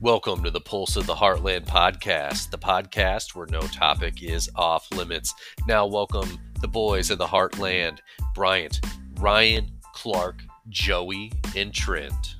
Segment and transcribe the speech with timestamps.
[0.00, 4.88] Welcome to the Pulse of the Heartland podcast, the podcast where no topic is off
[4.92, 5.34] limits.
[5.66, 7.98] Now, welcome the boys of the Heartland
[8.32, 8.80] Bryant,
[9.18, 12.36] Ryan, Clark, Joey, and Trent.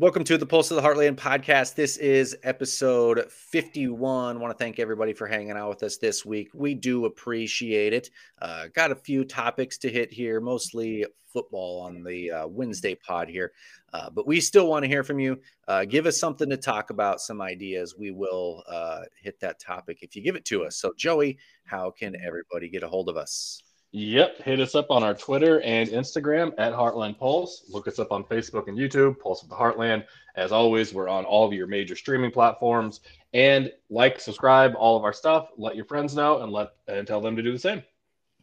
[0.00, 1.74] Welcome to the Pulse of the Heartland podcast.
[1.74, 4.34] This is episode 51.
[4.34, 6.48] I want to thank everybody for hanging out with us this week.
[6.54, 8.08] We do appreciate it.
[8.40, 13.28] Uh, got a few topics to hit here, mostly football on the uh, Wednesday pod
[13.28, 13.52] here,
[13.92, 15.38] uh, but we still want to hear from you.
[15.68, 17.94] Uh, give us something to talk about, some ideas.
[17.98, 20.78] We will uh, hit that topic if you give it to us.
[20.78, 23.62] So, Joey, how can everybody get a hold of us?
[23.92, 24.42] Yep.
[24.42, 27.64] Hit us up on our Twitter and Instagram at Heartland Pulse.
[27.68, 30.04] Look us up on Facebook and YouTube, Pulse of the Heartland.
[30.36, 33.00] As always, we're on all of your major streaming platforms.
[33.34, 35.48] And like, subscribe, all of our stuff.
[35.56, 37.82] Let your friends know and let and tell them to do the same.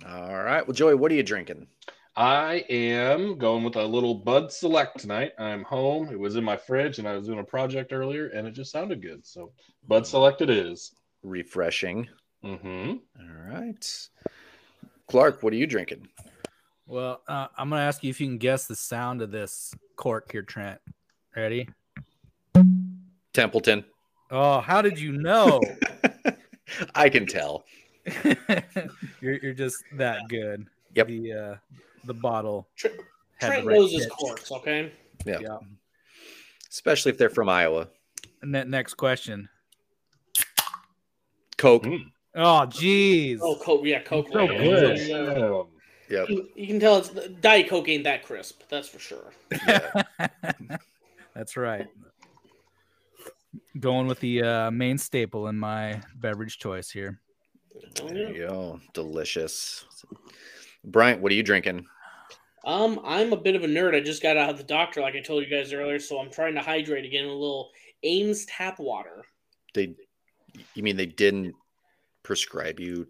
[0.06, 0.68] All right.
[0.68, 1.68] Well, Joey, what are you drinking?
[2.18, 5.34] I am going with a little Bud Select tonight.
[5.38, 6.10] I'm home.
[6.12, 8.72] It was in my fridge and I was doing a project earlier and it just
[8.72, 9.26] sounded good.
[9.26, 9.52] So
[9.88, 10.92] Bud Select it is.
[11.24, 12.08] Refreshing.
[12.44, 12.94] Mm-hmm.
[13.20, 14.08] All right.
[15.08, 16.08] Clark, what are you drinking?
[16.86, 19.74] Well, uh, I'm going to ask you if you can guess the sound of this
[19.96, 20.80] cork here, Trent.
[21.36, 21.70] Ready?
[23.34, 23.86] Templeton.
[24.32, 25.62] Oh, how did you know?
[26.96, 27.64] I can tell.
[29.22, 30.68] you're, you're just that good.
[30.96, 31.08] Yep.
[31.08, 31.56] The uh,
[32.06, 32.68] the bottle.
[32.76, 32.88] Tr-
[33.40, 34.92] Trent the right knows his corks, okay?
[35.26, 35.40] Yeah.
[35.40, 35.58] Yeah.
[36.70, 37.88] Especially if they're from Iowa.
[38.42, 39.50] And then next question.
[41.58, 41.84] Coke.
[41.84, 42.12] Mm.
[42.38, 43.40] Oh, jeez.
[43.42, 44.28] Oh, Coke, yeah, Coke.
[44.32, 44.58] So right.
[44.60, 45.00] good.
[45.00, 45.64] Yeah.
[46.10, 46.30] Yep.
[46.30, 47.10] You, you can tell it's
[47.42, 48.62] Diet Coke ain't that crisp.
[48.70, 49.34] That's for sure.
[51.36, 51.88] That's right.
[53.80, 57.20] Going with the uh, main staple in my beverage choice here.
[58.02, 58.80] Oh, There you go.
[58.94, 59.86] Delicious.
[60.84, 61.88] Bryant, what are you drinking?
[62.66, 63.96] Um, I'm a bit of a nerd.
[63.96, 66.30] I just got out of the doctor, like I told you guys earlier, so I'm
[66.30, 67.72] trying to hydrate again with a little
[68.04, 69.24] Ames tap water.
[69.74, 69.96] They
[70.76, 71.56] you mean they didn't
[72.28, 73.08] prescribe you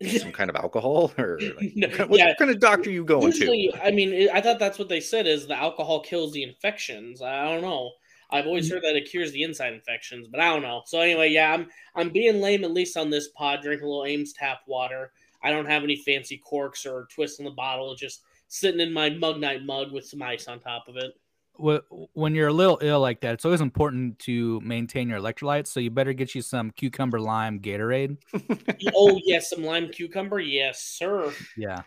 [0.06, 2.34] some kind of alcohol or like, No, what yeah.
[2.38, 5.46] kind of doctor you going Usually, I mean, I thought that's what they said is
[5.46, 7.20] the alcohol kills the infections.
[7.22, 7.92] I don't know.
[8.30, 8.74] I've always Mm-hmm.
[8.74, 10.82] heard that it cures the inside infections, but I don't know.
[10.86, 13.62] So anyway, yeah, I'm I'm being lame at least on this pod.
[13.62, 15.12] Drink a little Ames tap water.
[15.42, 17.94] I don't have any fancy corks or twists in the bottle.
[17.94, 21.12] Just sitting in my mug night mug with some ice on top of it.
[21.60, 25.68] Wh- When you're a little ill like that, it's always important to maintain your electrolytes.
[25.68, 28.16] So you better get you some cucumber lime Gatorade.
[28.94, 30.40] oh yes, some lime cucumber.
[30.40, 31.32] Yes, sir.
[31.56, 31.82] Yeah.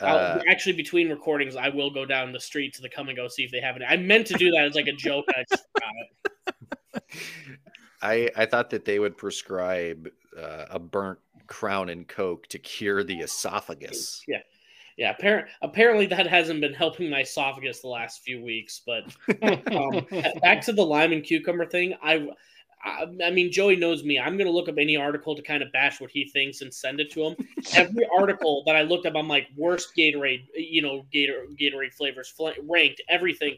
[0.00, 3.26] Uh, actually, between recordings, I will go down the street to the come and go
[3.26, 3.82] see if they have it.
[3.86, 5.24] I meant to do that as like a joke.
[5.30, 5.64] I just
[6.94, 7.58] it.
[8.00, 10.08] I I thought that they would prescribe
[10.40, 11.18] uh, a burnt
[11.48, 14.22] crown and coke to cure the esophagus.
[14.28, 14.38] Yeah,
[14.98, 18.82] appar- apparently that hasn't been helping my esophagus the last few weeks.
[18.84, 19.04] But
[19.42, 20.06] um,
[20.42, 22.28] back to the lime and cucumber thing, I,
[22.84, 24.18] I, I mean, Joey knows me.
[24.18, 27.00] I'm gonna look up any article to kind of bash what he thinks and send
[27.00, 27.36] it to him.
[27.74, 32.28] Every article that I looked up, I'm like worst Gatorade, you know, Gator Gatorade flavors
[32.28, 33.56] fl- ranked everything.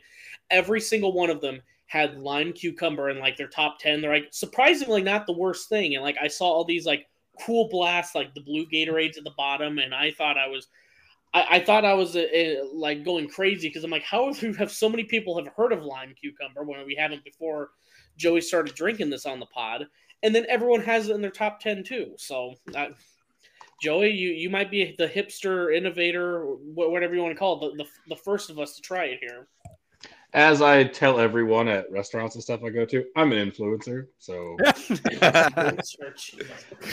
[0.50, 4.00] Every single one of them had lime cucumber in like their top ten.
[4.00, 5.94] They're like surprisingly not the worst thing.
[5.94, 7.06] And like I saw all these like
[7.40, 10.68] cool blasts, like the blue Gatorades at the bottom, and I thought I was.
[11.32, 14.56] I, I thought I was uh, uh, like going crazy because I'm like, how have,
[14.56, 17.70] have so many people have heard of lime cucumber when we haven't before
[18.16, 19.86] Joey started drinking this on the pod,
[20.22, 22.12] and then everyone has it in their top ten too.
[22.16, 22.88] So, uh,
[23.80, 27.84] Joey, you you might be the hipster innovator, whatever you want to call it, the,
[27.84, 29.46] the the first of us to try it here.
[30.32, 34.06] As I tell everyone at restaurants and stuff I go to, I'm an influencer.
[34.19, 34.56] So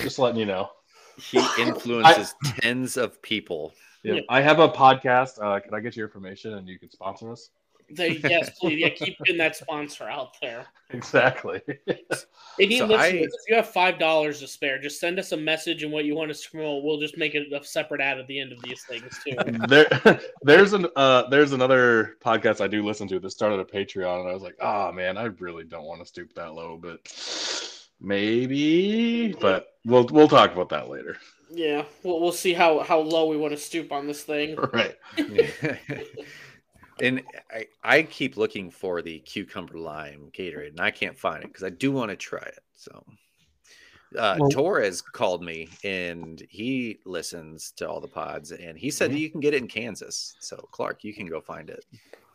[0.02, 0.70] just letting you know.
[1.18, 3.74] he influences tens of people.
[4.08, 4.22] Yeah, Yeah.
[4.30, 5.42] I have a podcast.
[5.42, 7.50] Uh, can I get your information and you can sponsor us?
[7.90, 10.66] They, yes, please, yeah, keep getting that sponsor out there.
[10.90, 11.62] Exactly.
[11.86, 15.34] If you, So listen, I- if you have five dollars to spare, just send us
[15.34, 16.86] a message and what you want to promote.
[16.86, 19.36] We'll just make it a separate ad at the end of these things too.
[19.68, 19.88] there,
[20.44, 24.30] there's an uh, there's another podcast I do listen to that started a Patreon, and
[24.30, 27.00] I was like, oh man, I really don't want to stoop that low, but
[28.00, 29.34] maybe.
[29.34, 31.18] But we'll we'll talk about that later.
[31.50, 34.58] Yeah, we'll, we'll see how how low we want to stoop on this thing.
[34.74, 34.96] Right.
[37.02, 37.22] and
[37.52, 41.64] I, I keep looking for the cucumber lime Gatorade, and I can't find it because
[41.64, 42.60] I do want to try it.
[42.76, 43.04] So,
[44.18, 49.12] uh, Well- Torres called me, and he listens to all the pods, and he said
[49.12, 50.36] that you can get it in Kansas.
[50.40, 51.86] So, Clark, you can go find it.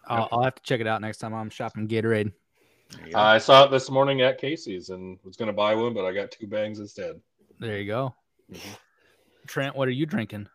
[0.07, 2.33] I'll, I'll have to check it out next time I'm shopping Gatorade.
[2.99, 3.19] There go.
[3.19, 6.31] I saw it this morning at Casey's and was gonna buy one, but I got
[6.31, 7.21] two bangs instead.
[7.59, 8.15] There you go.
[8.51, 8.77] Mhm.
[9.47, 10.49] Trent, what are you drinking?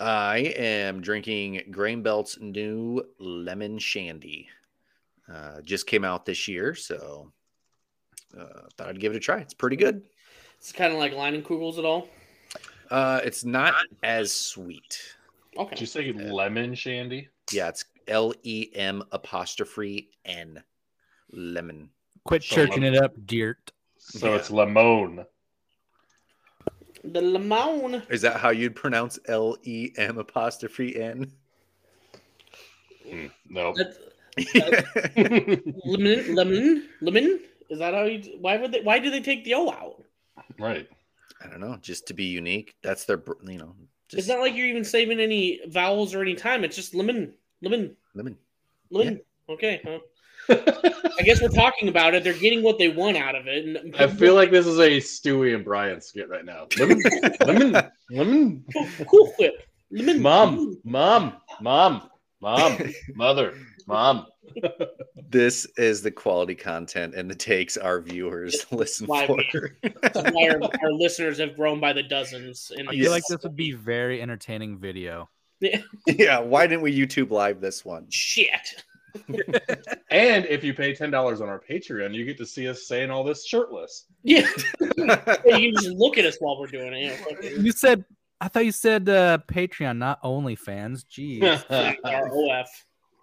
[0.00, 4.48] I am drinking Grain Belt's new lemon shandy.
[5.32, 7.30] Uh, just came out this year, so
[8.38, 9.38] uh, thought I'd give it a try.
[9.38, 10.02] It's pretty good.
[10.58, 12.08] It's kind of like Leinenkugels at all.
[12.90, 15.00] Uh, it's not as sweet.
[15.56, 15.70] Okay.
[15.70, 17.28] Did you say lemon shandy?
[17.52, 20.62] Yeah, it's L E M apostrophe N.
[21.32, 21.88] Lemon.
[22.24, 23.72] Quit So churching lem- it up, Dirt.
[23.98, 24.36] So Yeah.
[24.36, 25.24] it's lemon.
[27.04, 28.02] The lemon.
[28.08, 31.32] Is that how you'd pronounce L E M apostrophe N?
[33.06, 33.74] Mm, no.
[33.76, 33.98] That's
[35.84, 36.34] lemon.
[36.34, 36.88] Lemon.
[37.00, 37.40] Lemon.
[37.70, 38.36] Is that how you?
[38.40, 38.80] Why would they?
[38.82, 40.02] Why do they take the O out?
[40.58, 40.88] right.
[41.44, 42.76] I don't know, just to be unique.
[42.82, 43.74] That's their, you know,
[44.08, 46.62] just It's not like you're even saving any vowels or any time.
[46.62, 47.34] It's just lemon.
[47.62, 47.96] Lemon.
[48.14, 48.36] lemon.
[48.90, 49.20] Lemon.
[49.48, 49.80] Okay.
[49.84, 49.98] Huh?
[50.48, 52.24] I guess we're talking about it.
[52.24, 53.64] They're getting what they want out of it.
[53.64, 56.66] And I feel like this is a Stewie and Brian skit right now.
[56.78, 57.02] Lemon,
[57.46, 58.64] lemon, lemon.
[58.72, 59.66] cool, cool whip.
[59.90, 60.20] Lemon.
[60.22, 62.08] Mom, mom, mom,
[62.40, 62.78] mom,
[63.14, 63.54] mother,
[63.86, 64.26] mom.
[65.30, 69.36] This is the quality content and the takes our viewers listen why for.
[69.36, 69.90] we-
[70.32, 72.70] why our, our listeners have grown by the dozens.
[72.76, 75.28] In I feel like this would be very entertaining video.
[76.06, 78.06] yeah, why didn't we YouTube live this one?
[78.10, 78.84] shit.
[80.10, 83.10] And if you pay ten dollars on our Patreon, you get to see us saying
[83.10, 84.04] all this shirtless.
[84.22, 84.46] Yeah.
[84.80, 87.18] you can just look at us while we're doing it.
[87.42, 88.04] Yeah, You said
[88.40, 91.04] I thought you said uh, Patreon, not OnlyFans.
[91.10, 91.64] Jeez.
[92.04, 92.28] our
[92.60, 92.66] OF.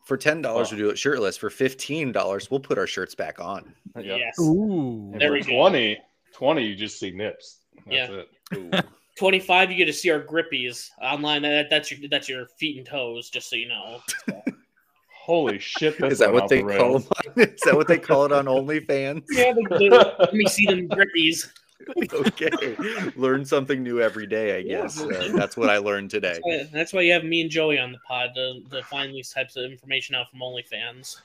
[0.06, 0.76] For ten dollars, Oh.
[0.76, 1.38] we do it shirtless.
[1.38, 3.72] For fifteen dollars, we'll put our shirts back on.
[3.96, 4.06] Yep.
[4.20, 4.40] Yes.
[4.40, 5.12] Ooh.
[5.12, 5.52] And There for we go.
[5.70, 5.98] 20,
[6.34, 7.60] 20, you just see nips.
[7.86, 8.22] That's Yeah.
[8.22, 8.30] it.
[8.56, 8.72] Ooh.
[9.18, 12.88] 25 you get to see our grippies online that, that's your that's your feet and
[12.88, 14.02] toes just so you know
[15.30, 15.96] Holy shit!
[16.00, 17.08] This is that what they the call rails.
[17.36, 17.50] them?
[17.54, 19.26] Is that what they call it on OnlyFans?
[19.30, 21.48] yeah they, they, let me see them grippies
[22.14, 22.76] okay,
[23.16, 24.56] learn something new every day.
[24.56, 24.82] I Yeah.
[24.82, 26.40] guess uh, that's what I learned today.
[26.52, 29.30] Uh, that's why you have me and joey on the pod to, to find these
[29.30, 31.18] types of information out from onlyfans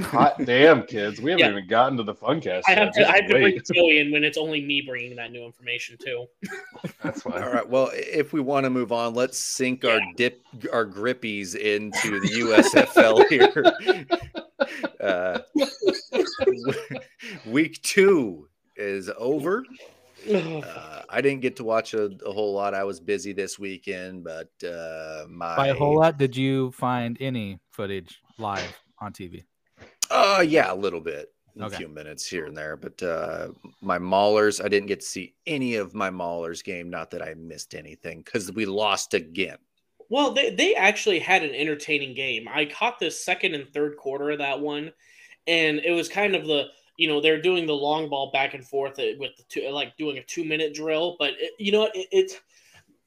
[0.00, 1.20] Hot damn, kids!
[1.20, 1.50] We haven't Yeah.
[1.52, 2.68] even gotten to the fun cast.
[2.68, 2.78] i yet.
[2.78, 5.30] have to Just i have to bring joey in when it's only me bringing that
[5.30, 6.26] new information too
[7.04, 7.40] That's fine.
[7.42, 7.68] All right.
[7.68, 10.42] Well, if we want to move on, let's sink our dip,
[10.72, 13.64] our grippies into the USFL here.
[15.00, 15.38] Uh,
[17.46, 19.64] week two is over.
[20.32, 22.74] Uh, I didn't get to watch a, a whole lot.
[22.74, 27.16] I was busy this weekend, but uh, my By a whole lot, did you find
[27.20, 29.44] any footage live on TV?
[30.10, 32.76] Uh, yeah, a little bit, a few minutes here and there.
[32.76, 33.48] But uh,
[33.80, 36.90] my Maulers, I didn't get to see any of my Maulers game.
[36.90, 39.58] Not that I missed anything because we lost again.
[40.08, 42.46] Well, they, they actually had an entertaining game.
[42.48, 44.92] I caught the second and third quarter of that one,
[45.46, 46.66] and it was kind of the
[46.96, 49.96] you know they're doing the long ball back and forth uh, with the two, like
[49.96, 51.16] doing a two minute drill.
[51.18, 51.96] But it, you know what?
[51.96, 52.36] It, it's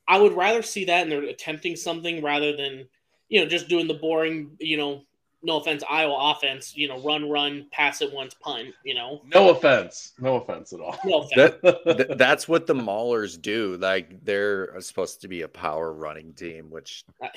[0.08, 2.88] I would rather see that and they're attempting something rather than
[3.30, 5.04] you know just doing the boring you know
[5.42, 9.50] no offense Iowa offense you know run run pass it once punt you know No
[9.52, 10.14] offense.
[10.20, 10.98] No offense at all.
[11.06, 11.56] no offense.
[11.64, 13.78] That that's what the Maulers do.
[13.78, 17.30] Like they're supposed to be a power running team, which I-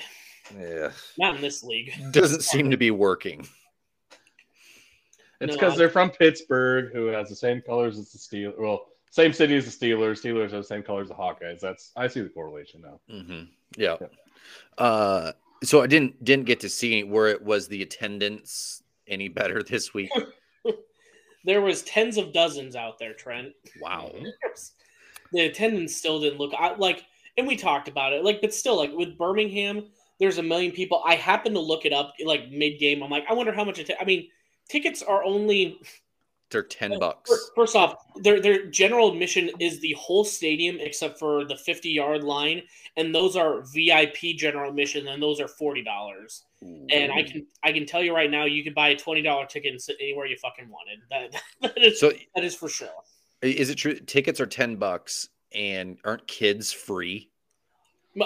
[0.59, 1.93] yeah, not in this league.
[2.11, 3.47] doesn't seem to be working.
[5.39, 8.57] It's because I- they're from Pittsburgh, who has the same colors as the Steelers.
[8.59, 10.21] Well, same city as the Steelers.
[10.21, 11.59] Steelers have the same colors as the Hawkeyes.
[11.59, 12.99] That's I see the correlation now.
[13.09, 13.43] hmm
[13.77, 13.95] Yeah.
[14.01, 14.07] Yeah.
[14.77, 15.31] Uh,
[15.63, 19.63] so I didn't didn't get to see any, where it was the attendance any better
[19.63, 20.11] this week.
[21.45, 23.51] There was tens of dozens out there, Trent.
[23.81, 24.13] Wow.
[25.33, 27.05] the attendance still didn't look I, like
[27.37, 29.87] and we talked about it like but still like with birmingham
[30.19, 33.33] there's a million people i happened to look it up like mid-game i'm like i
[33.33, 34.27] wonder how much it i mean
[34.69, 35.79] tickets are only
[36.53, 37.29] They're ten bucks.
[37.55, 42.23] first off their their general admission is the whole stadium except for the 50 yard
[42.23, 42.61] line
[42.95, 45.83] and those are vip general admission and those are $40
[46.61, 49.71] and i can i can tell you right now you could buy a $20 ticket
[49.71, 52.89] and sit anywhere you fucking wanted that, that is So that is for sure
[53.43, 53.95] is it true?
[53.95, 57.29] Tickets are ten bucks, and aren't kids free?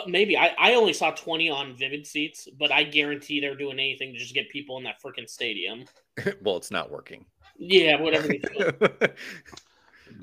[0.05, 4.11] Maybe I, I only saw 20 on Vivid seats, but I guarantee they're doing anything
[4.11, 5.85] to just get people in that freaking stadium.
[6.41, 7.25] well, it's not working.
[7.57, 8.39] Yeah, whatever do.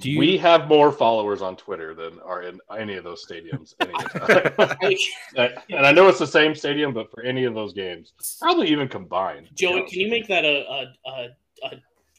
[0.01, 3.75] Do you, we have more followers on Twitter than are in any of those stadiums.
[3.81, 4.97] Any of the time.
[5.37, 8.69] I- and I know it's the same stadium, but for any of those games, probably
[8.69, 9.47] even combined.
[9.47, 11.29] to be Joey, can you make that a, a, a,
[11.67, 11.71] a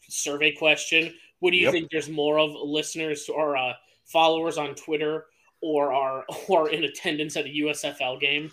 [0.08, 1.14] survey question?
[1.40, 1.74] What do you Yep.
[1.74, 3.74] think there's more of listeners or uh,
[4.06, 5.26] followers on Twitter
[5.62, 8.52] or are or in attendance at a USFL game?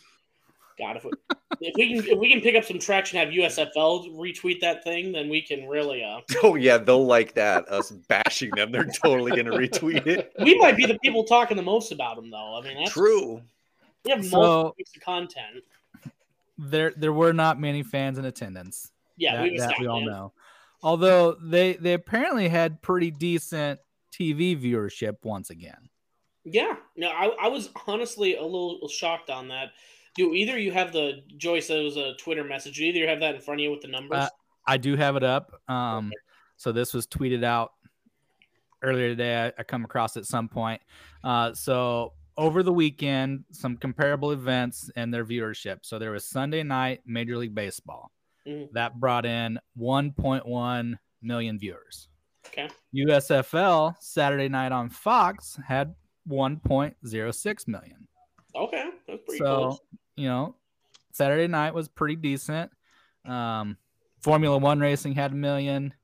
[0.82, 1.10] God, if we,
[1.60, 5.12] if we can if we can pick up some traction, have USFL retweet that thing,
[5.12, 7.68] then we can really uh oh yeah, they'll like that.
[7.68, 10.32] Us bashing them, they're totally gonna retweet it.
[10.42, 12.58] we might be the people talking the most about them though.
[12.58, 13.40] I mean that's True.
[14.04, 15.64] We have So- multiple weeks of content.
[16.58, 18.90] There there were not many fans in attendance.
[19.16, 20.06] Yeah, that, we've that we all established.
[20.06, 20.32] know.
[20.82, 23.80] Although they they apparently had pretty decent
[24.12, 25.88] TV viewership once again.
[26.44, 29.72] Yeah, no, I, I was honestly a little shocked on that.
[30.14, 31.70] Do either you have the Joyce?
[31.70, 32.76] It was a Twitter message.
[32.76, 34.18] Do either you have that in front of you with the numbers?
[34.18, 34.28] Uh,
[34.66, 35.60] I do have it up.
[35.68, 36.12] Um,
[36.56, 37.72] so this was tweeted out
[38.82, 39.46] earlier today.
[39.46, 40.80] I, I come across at some point.
[41.24, 45.78] Uh, so over the weekend, some comparable events and their viewership.
[45.82, 48.10] So there was Sunday night Major League Baseball
[48.46, 48.70] Mhm.
[48.72, 52.08] that brought in 1.1 million viewers.
[52.48, 52.68] Okay.
[52.94, 55.94] USFL Saturday night on Fox had
[56.28, 58.06] 1.06 million.
[58.54, 59.80] okay, that's pretty so close.
[60.16, 60.54] You know
[61.12, 62.70] saturday night was pretty decent.
[63.24, 63.76] Um
[64.20, 65.94] formula one racing had a million.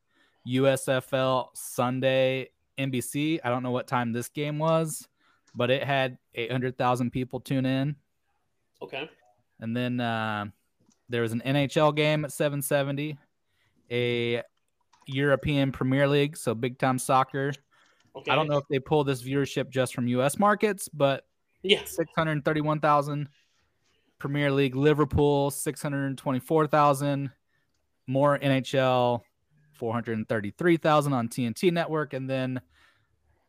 [0.47, 2.49] Usfl sunday
[2.79, 5.07] nbc i don't know what time this game was
[5.55, 7.97] but it had 800000 people tune in.
[8.81, 9.11] Okay,
[9.61, 10.47] and then uh,
[11.09, 13.19] there was an nhl game at 770
[13.91, 14.43] a
[15.07, 17.53] european premier league so big time soccer.
[18.17, 18.31] Okay.
[18.31, 21.25] i don't know if they pull this viewership just from us markets but
[21.63, 23.29] Yeah, 631,000.
[24.19, 27.31] Premier League Liverpool 624,000.
[28.07, 29.23] More NHL
[29.73, 32.61] 433,000 on TNT network and then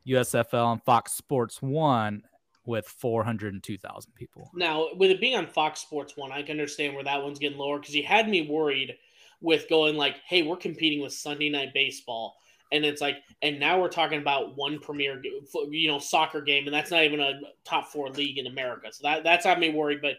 [0.07, 2.23] USFL on Fox Sports 1
[2.65, 4.51] with 402,000 people.
[4.53, 7.57] Now, with it being on Fox Sports One, I can understand where that one's getting
[7.57, 8.95] lower because you had me worried
[9.41, 12.37] with going like, "Hey, we're competing with Sunday Night Baseball,"
[12.71, 15.21] and it's like, and now we're talking about one premier,
[15.69, 18.89] you know, soccer game, and that's not even a top four league in America.
[18.91, 20.01] So that that's had me worried.
[20.01, 20.17] But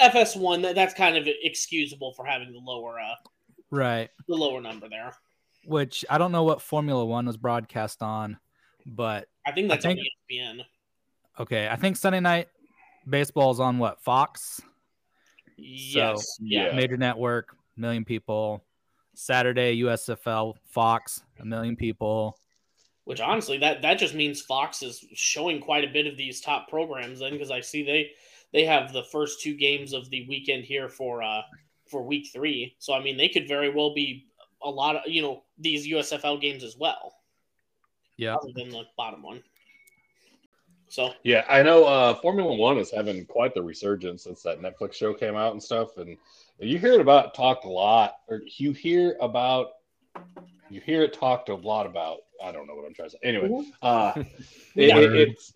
[0.00, 3.14] FS1, that, that's kind of excusable for having the lower uh
[3.70, 4.10] Right.
[4.26, 5.14] the lower number there.
[5.64, 8.38] Which I don't know what Formula 1 was broadcast on,
[8.86, 10.64] but I think that's think- on ESPN.
[11.40, 12.48] okay, I think Sunday night
[13.08, 14.00] baseball is on what?
[14.02, 14.60] Fox?
[15.56, 16.68] Yes, yeah.
[16.68, 16.76] Yeah.
[16.76, 18.64] major network, million people.
[19.14, 22.38] Saturday, USFL, Fox, a million people.
[23.04, 26.68] Which honestly, that that just means Fox is showing quite a bit of these top
[26.68, 28.10] programs then, because I see they
[28.52, 31.42] they have the first two games of the weekend here for uh
[31.90, 32.74] for week three.
[32.78, 34.26] So I mean, they could very well be
[34.62, 37.14] a lot of you know these USFL games as well,
[38.16, 38.34] Yeah.
[38.36, 39.42] other than the bottom one.
[40.90, 44.94] So Yeah, I know uh, Formula One is having quite the resurgence since that Netflix
[44.94, 45.98] show came out and stuff.
[45.98, 46.16] And
[46.58, 49.68] you hear it about talked a lot, or you hear about,
[50.70, 52.18] you hear it talked a lot about.
[52.42, 53.18] I don't know what I'm trying to say.
[53.22, 55.52] Anyway, uh, it, it- it's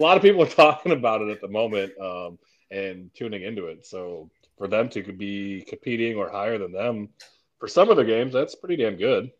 [0.00, 2.38] a lot of people are talking about it at the moment um,
[2.70, 3.86] and tuning into it.
[3.86, 7.10] So for them to be competing or higher than them
[7.58, 9.30] for some of the games, that's pretty damn good.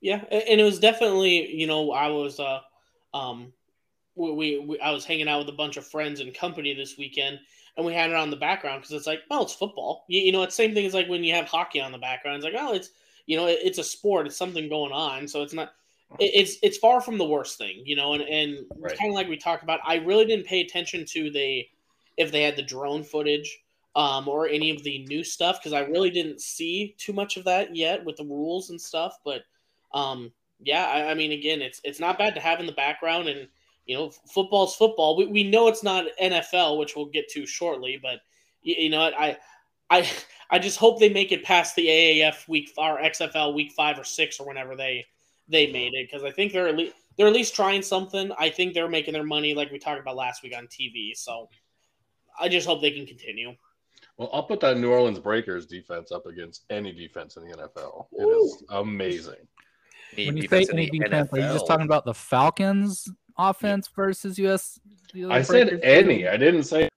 [0.00, 2.60] Yeah, and it was definitely you know I was uh
[3.12, 3.52] um
[4.14, 7.38] we, we, I was hanging out with a bunch of friends and company this weekend,
[7.78, 10.32] and we had it on the background because it's like oh it's football you, you
[10.32, 12.60] know it's same thing as like when you have hockey on the background it's like
[12.60, 12.90] oh it's
[13.26, 15.72] you know it, it's a sport it's something going on so it's not
[16.18, 18.98] it's it's far from the worst thing you know and and Right.
[18.98, 21.66] kind of like we talked about I really didn't pay attention to the
[22.16, 23.60] if they had the drone footage
[23.98, 27.44] um, or any of the new stuff because I really didn't see too much of
[27.44, 29.18] that yet with the rules and stuff.
[29.24, 29.42] But
[29.92, 33.28] um, yeah, I, I mean, again, it's it's not bad to have in the background,
[33.28, 33.48] and
[33.86, 35.16] you know, football's football.
[35.16, 38.20] We, we know it's not NFL, which we'll get to shortly, but
[38.62, 39.36] you, you know, I
[39.90, 40.08] I
[40.50, 44.04] I just hope they make it past the AAF week or XFL week five or
[44.04, 45.06] six or whenever they
[45.48, 48.30] they made it because I think they're at least they're at least trying something.
[48.38, 51.16] I think they're making their money like we talked about last week on TV.
[51.16, 51.48] So
[52.38, 53.54] I just hope they can continue.
[54.16, 58.06] Well, I'll put that New Orleans Breakers defense up against any defense in the NFL.
[58.12, 59.34] It is amazing.
[60.16, 64.78] When you say any defense, are you just talking about the Falcons offense versus US?
[65.28, 66.26] I said any.
[66.26, 66.88] I didn't say.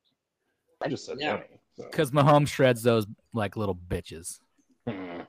[0.83, 1.35] I just said Yeah.
[1.35, 1.43] any.
[1.77, 1.83] so.
[1.85, 4.39] Because Mahomes shreds those like little bitches.
[4.87, 5.21] Hmm.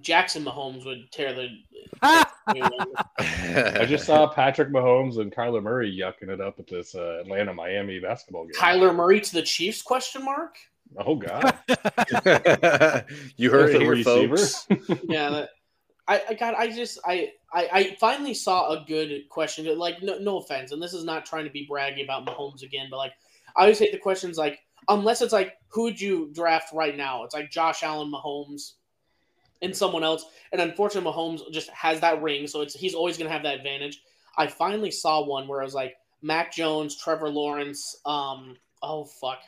[0.00, 1.48] Jackson Mahomes would tear the.
[2.02, 7.52] I just saw Patrick Mahomes and Kyler Murray yucking it up at this uh, Atlanta
[7.54, 8.52] Miami basketball game.
[8.54, 9.82] Kyler Murray to the Chiefs?
[9.82, 10.56] Question mark.
[10.96, 11.58] Oh God!
[13.36, 14.36] you heard With it a here, receiver?
[14.36, 14.66] folks.
[15.04, 15.50] yeah, that,
[16.06, 16.54] I, I got.
[16.54, 19.66] I just, I, I, I finally saw a good question.
[19.78, 22.88] Like, no, no offense, and this is not trying to be braggy about Mahomes again,
[22.90, 23.12] but like,
[23.56, 27.24] I always hate the questions like, unless it's like, who would you draft right now?
[27.24, 28.72] It's like Josh Allen, Mahomes,
[29.62, 30.24] and someone else.
[30.52, 34.00] And unfortunately, Mahomes just has that ring, so it's he's always gonna have that advantage.
[34.36, 39.40] I finally saw one where I was like, Mac Jones, Trevor Lawrence, um, oh fuck.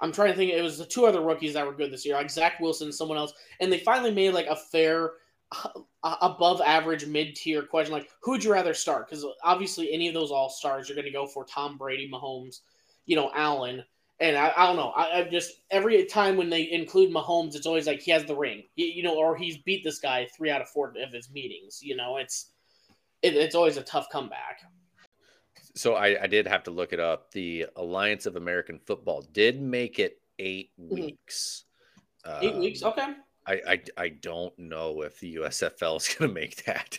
[0.00, 0.52] I'm trying to think.
[0.52, 3.16] It was the two other rookies that were good this year, like Zach Wilson, someone
[3.16, 5.12] else, and they finally made like a fair,
[5.52, 9.08] uh, above average, mid tier question, like who would you rather start?
[9.08, 12.60] Because obviously, any of those all stars, you're going to go for Tom Brady, Mahomes,
[13.06, 13.84] you know, Allen,
[14.18, 14.90] And I, I don't know.
[14.90, 18.34] I, I just every time when they include Mahomes, it's always like he has the
[18.34, 21.30] ring, you, you know, or he's beat this guy three out of four of his
[21.30, 21.80] meetings.
[21.82, 22.50] You know, it's
[23.22, 24.60] it, it's always a tough comeback.
[25.74, 27.30] So I, I did have to look it up.
[27.32, 30.90] The Alliance of American Football did make it 8 Mhm.
[30.90, 31.64] weeks.
[32.42, 33.14] Eight weeks, Um, okay.
[33.46, 36.98] I, I I don't know if the USFL is going to make that.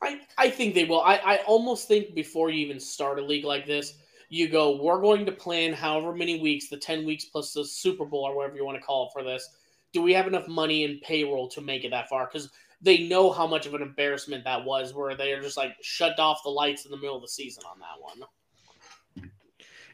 [0.00, 1.00] I, I think they will.
[1.00, 3.94] I, I almost think before you even start a league like this,
[4.28, 8.04] you go, we're going to plan however many weeks, the 10 weeks plus the Super
[8.04, 9.48] Bowl or whatever you want to call it for this.
[9.92, 12.26] Do we have enough money in payroll to make it that far?
[12.26, 12.50] Because
[12.82, 16.18] they know how much of an embarrassment that was, where they are just like shut
[16.18, 18.28] off the lights in the middle of the season on that one.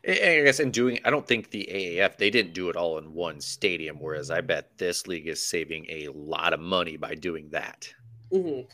[0.07, 3.15] I guess in doing, I don't think the AAF they didn't do it all in
[3.15, 3.99] one stadium.
[3.99, 7.89] Whereas I bet this league is saving a lot of money by doing that.
[8.31, 8.69] Mm-hmm.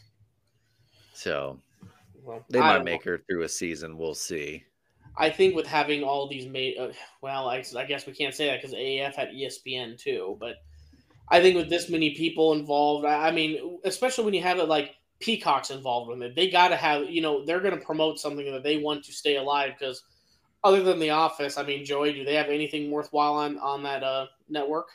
[1.13, 1.61] So
[2.25, 2.85] Well, they might know.
[2.85, 3.97] make her through a season.
[3.97, 4.65] We'll see.
[5.21, 6.89] I think with having all these made, uh,
[7.21, 10.39] well, I, I guess we can't say that because AAF had ESPN too.
[10.41, 10.55] But
[11.29, 14.65] I think with this many people involved, I, I mean, especially when you have it
[14.65, 18.19] like Peacock's involved with it, they got to have, you know, they're going to promote
[18.19, 20.03] something that they want to stay alive because
[20.65, 24.03] other than The Office, I mean, Joey, do they have anything worthwhile on on that
[24.03, 24.89] uh, network?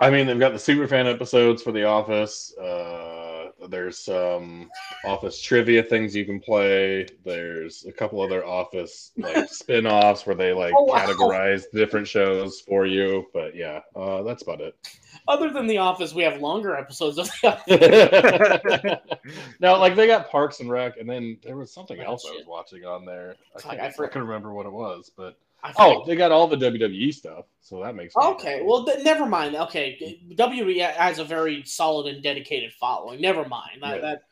[0.00, 2.52] I mean, they've got the Superfan episodes for The Office.
[2.58, 3.31] Uh,
[3.68, 4.70] there's some
[5.04, 7.06] Office trivia things you can play.
[7.24, 10.98] There's a couple other Office like spin-offs where they like Oh, wow.
[11.06, 13.26] categorize different shows for you.
[13.32, 14.76] But yeah, uh, that's about it.
[15.28, 17.48] Other than The Office, we have longer episodes of The
[18.98, 19.18] Office.
[19.60, 22.32] now, like they got Parks and Rec, and then there was something Oh, else I
[22.32, 23.36] was watching on there.
[23.56, 25.36] I, can't, I I, can remember what it was, but
[25.78, 29.54] oh, they got all the WWE stuff, so that makes Okay, well, th- never mind.
[29.54, 33.20] Okay, WWE has a very solid and dedicated following.
[33.20, 33.82] Never mind.
[33.82, 34.00] That, Yeah.
[34.02, 34.22] that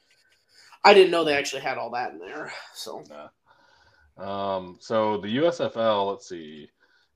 [0.82, 2.52] I didn't know they actually had all that in there.
[2.74, 4.54] So Nah.
[4.56, 6.68] Um, so the USFL, let's see,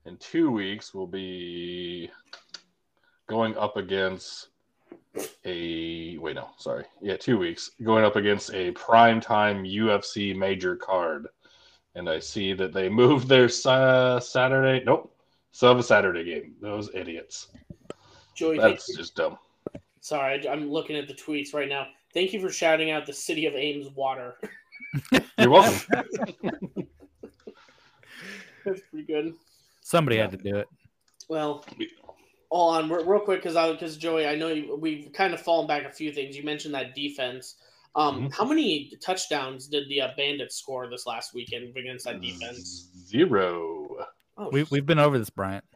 [0.05, 2.09] in two weeks we'll be
[3.27, 4.47] going up against
[5.45, 10.75] a wait no sorry yeah two weeks going up against a prime time UFC major
[10.75, 11.27] card,
[11.95, 15.11] and I see that they moved their sa- Saturday nope
[15.51, 17.47] so have a Saturday game those idiots
[18.35, 19.37] Joey, thank that's just dumb
[20.05, 21.87] sorry, I- I'm looking at the tweets right now.
[22.13, 24.35] Thank you for shouting out the city of Ames water.
[25.37, 26.03] you're welcome
[28.63, 29.33] That's pretty good.
[29.81, 30.67] Somebody had to do it.
[31.27, 31.65] Well,
[32.49, 35.67] hold on, real quick, because I because Joey, I know you, we've kind of fallen
[35.67, 36.35] back a few things.
[36.37, 37.55] You mentioned that defense.
[37.95, 38.33] Um, Mhm.
[38.35, 42.89] How many touchdowns did the uh, Bandits score this last weekend against that defense?
[43.07, 44.05] zero
[44.37, 45.63] Oh, We, we've been over this, Bryant.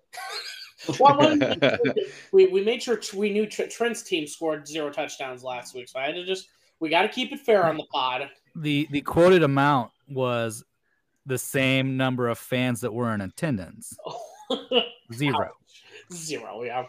[0.97, 1.59] Well, well,
[2.31, 5.89] we, we made sure t- we knew Tr- Trent's team scored zero touchdowns last week,
[5.89, 6.47] so I had to just
[6.79, 8.29] we got to keep it fair on the pod.
[8.55, 10.63] The the quoted amount was
[11.25, 13.95] the same number of fans that were in attendance.
[15.13, 15.49] Zero.
[16.13, 16.85] Zero, yeah.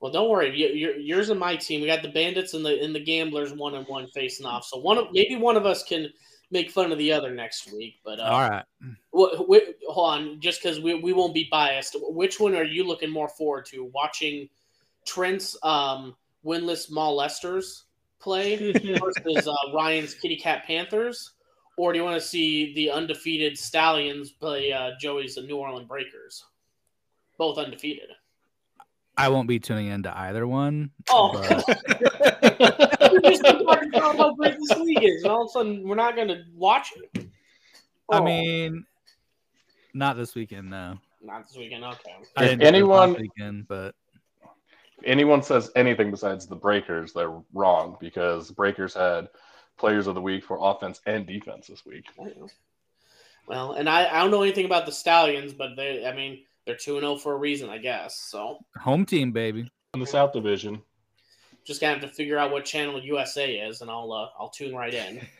[0.00, 0.56] Well, don't worry.
[0.56, 1.80] You, you're, yours and my team.
[1.80, 4.64] We got the Bandits and the and the Gamblers one and one facing off.
[4.64, 6.08] So one of maybe one of us can
[6.50, 7.96] make fun of the other next week.
[8.04, 8.64] But uh, All right.
[9.12, 11.96] wh- wh- hold on, just because we, we won't be biased.
[11.98, 13.90] Which one are you looking more forward to?
[13.94, 14.48] Watching
[15.06, 17.82] Trent's um, winless molesters
[18.20, 21.32] play versus uh, Ryan's Kitty Cat Panthers,
[21.78, 26.44] or do you want to see the undefeated Stallions play uh, Joey's New Orleans Breakers?
[27.38, 28.10] Both undefeated.
[29.16, 30.90] I won't be tuning into either one.
[31.10, 31.32] Oh,
[32.42, 35.94] We're just talking about how great this league is, and all of a sudden we're
[35.94, 37.26] not going to watch it.
[38.10, 38.84] I Oh, mean,
[39.94, 40.98] not this weekend, no.
[41.22, 41.84] not this weekend.
[41.84, 42.14] Okay.
[42.36, 43.94] I If didn't do this anyone- weekend, but
[45.04, 49.28] anyone says anything besides the Breakers, they're wrong because Breakers had
[49.78, 52.04] players of the week for offense and defense this week.
[53.48, 56.76] Well, and I, I don't know anything about the Stallions, but they I mean they're
[56.76, 58.16] two and zero for a reason, I guess.
[58.16, 59.70] So home team, baby.
[59.94, 60.82] In the South Division,
[61.64, 64.74] just gonna have to figure out what channel USA is, and I'll uh, I'll tune
[64.74, 65.26] right in.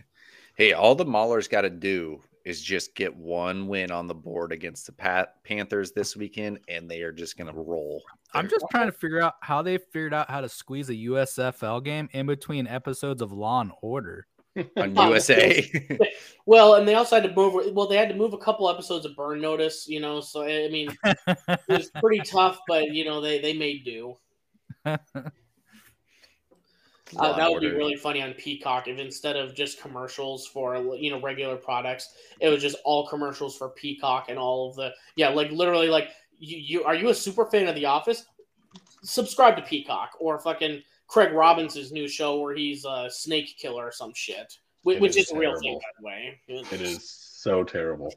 [0.57, 4.53] Hey, all the Maulers got to do is just get one win on the board
[4.53, 8.03] against the Pat- Panthers this weekend, and they are just going to roll.
[8.33, 11.85] I'm just trying to figure out how they figured out how to squeeze a USFL
[11.85, 14.29] game in between episodes of Law and Order.
[14.77, 15.99] on Oh, USA.
[16.49, 17.75] Well, and they also had to move.
[17.75, 20.21] Well, they had to move a couple episodes of Burn Notice, you know.
[20.21, 24.17] So I mean, it was pretty tough, but you know they they made do.
[24.85, 24.97] Uh,
[27.37, 31.21] that would be really funny on Peacock if instead of just commercials for you know
[31.21, 35.51] regular products, it was just all commercials for Peacock and all of the yeah, like
[35.51, 38.25] literally like you, you are you a super fan of The Office?
[39.03, 43.93] Subscribe to Peacock or fucking Craig Robinson's new show where he's a snake killer or
[43.93, 46.41] some shit, which, which is is a real thing by the way.
[46.49, 48.13] it is so terrible.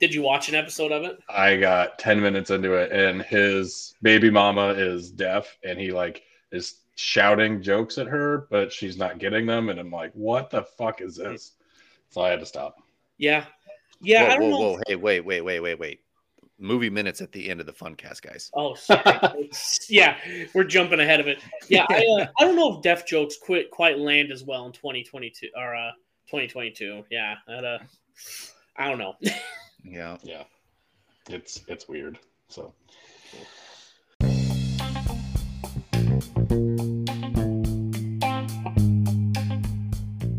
[0.00, 1.18] Did you watch an episode of it?
[1.28, 6.22] I got 10 minutes into it, and his baby mama is deaf, and he like
[6.52, 9.68] is shouting jokes at her, but she's not getting them.
[9.68, 11.52] And I'm like, what the fuck is this?
[12.10, 12.76] So I had to stop.
[13.18, 13.44] Yeah,
[14.00, 14.28] yeah.
[14.28, 14.58] whoa, I don't whoa, know.
[14.58, 14.80] whoa.
[14.86, 16.00] Hey, wait, wait, wait, wait, wait.
[16.60, 18.50] Movie minutes at the end of the Funcast, guys.
[18.54, 19.50] Oh, sorry.
[19.88, 20.16] Yeah,
[20.54, 21.38] we're jumping ahead of it.
[21.68, 24.72] Yeah, I, uh, I don't know if deaf jokes quit quite land as well in
[24.72, 25.92] 2022 or uh
[26.26, 27.04] 2022.
[27.10, 27.78] Yeah, that, uh,
[28.76, 29.14] I don't know.
[29.84, 30.18] Yeah.
[30.22, 30.42] Yeah,
[31.30, 32.18] it's it's weird.
[32.48, 32.74] So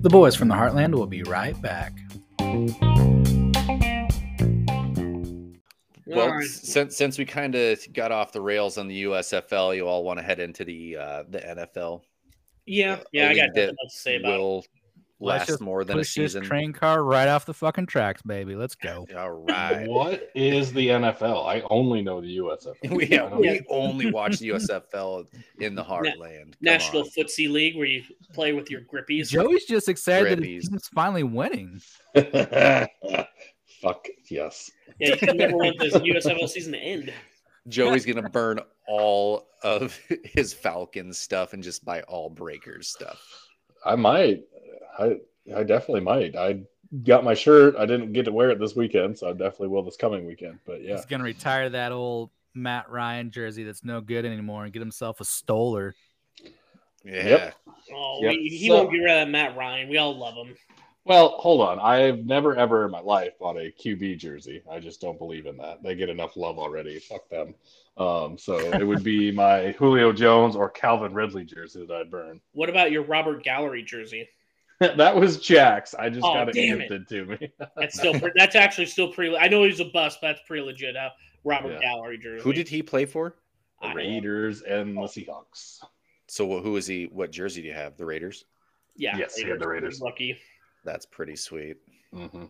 [0.01, 1.93] The boys from the Heartland will be right back.
[6.09, 6.43] Well, All right.
[6.43, 10.03] s- since since we kind of got off the rails on the USFL, you all
[10.03, 12.01] want to head into the uh, the NFL.
[12.65, 14.37] yeah, uh, yeah, I got that nothing else to say about it.
[14.39, 14.65] Will
[15.21, 16.43] Let's last just more than a Push this season.
[16.45, 18.55] train car right off the fucking tracks, baby.
[18.55, 19.05] Let's go.
[19.17, 19.85] All right.
[19.85, 21.45] what is the NFL?
[21.45, 22.75] I only know the USFL.
[22.95, 25.25] we, I don't- we only watch the USFL
[25.59, 26.43] in the heartland.
[26.43, 27.09] Come National on.
[27.09, 28.01] Footsie League where you
[28.33, 29.27] play with your grippies.
[29.27, 30.55] Joey's just excited that Grippies.
[30.55, 31.81] his team's finally winning.
[33.81, 34.71] Fuck yes.
[34.99, 37.13] Yeah, you can never want this USFL season to end.
[37.67, 43.21] Joey's gonna burn all of his Falcons stuff and just buy all Breakers stuff.
[43.85, 44.43] I might.
[44.97, 45.17] I
[45.55, 46.35] I definitely might.
[46.35, 46.61] I
[47.03, 47.75] got my shirt.
[47.77, 50.59] I didn't get to wear it this weekend, so I definitely will this coming weekend.
[50.65, 54.73] But yeah, He's gonna retire that old Matt Ryan jersey that's no good anymore and
[54.73, 55.93] get himself a stoler.
[57.05, 57.27] Yeah.
[57.27, 57.55] Yep.
[57.93, 58.31] Oh, Yep.
[58.33, 59.87] we, he So- won't get rid of that Matt Ryan.
[59.89, 60.55] We all love him.
[61.09, 61.79] Well, hold on.
[61.79, 64.61] I've never ever in my life bought a QB jersey.
[64.71, 65.81] I just don't believe in that.
[65.81, 66.99] They get enough love already.
[66.99, 67.55] Fuck them.
[67.97, 72.39] Um, so it would be my Julio Jones or Calvin Ridley jersey that I'd burn.
[72.53, 74.29] What about your Robert Gallery jersey?
[74.79, 75.95] that was Jack's.
[75.95, 77.51] I just Oh, got it gifted to me.
[77.75, 79.35] That's still pre- that's actually still pretty.
[79.35, 80.95] I know he's a bust, but that's pretty legit.
[80.95, 81.09] Uh,
[81.43, 81.79] Robert Yeah.
[81.79, 82.43] Gallery jersey.
[82.43, 83.35] Who did he play for?
[83.81, 83.93] The.
[83.95, 85.79] Raiders and the Seahawks.
[86.27, 87.05] So who is he?
[87.05, 87.97] What jersey do you have?
[87.97, 88.45] The Raiders.
[88.95, 89.99] Yeah, Yes, he had the Raiders.
[90.01, 90.37] Lucky.
[90.83, 91.77] That's pretty sweet.
[92.13, 92.45] hmm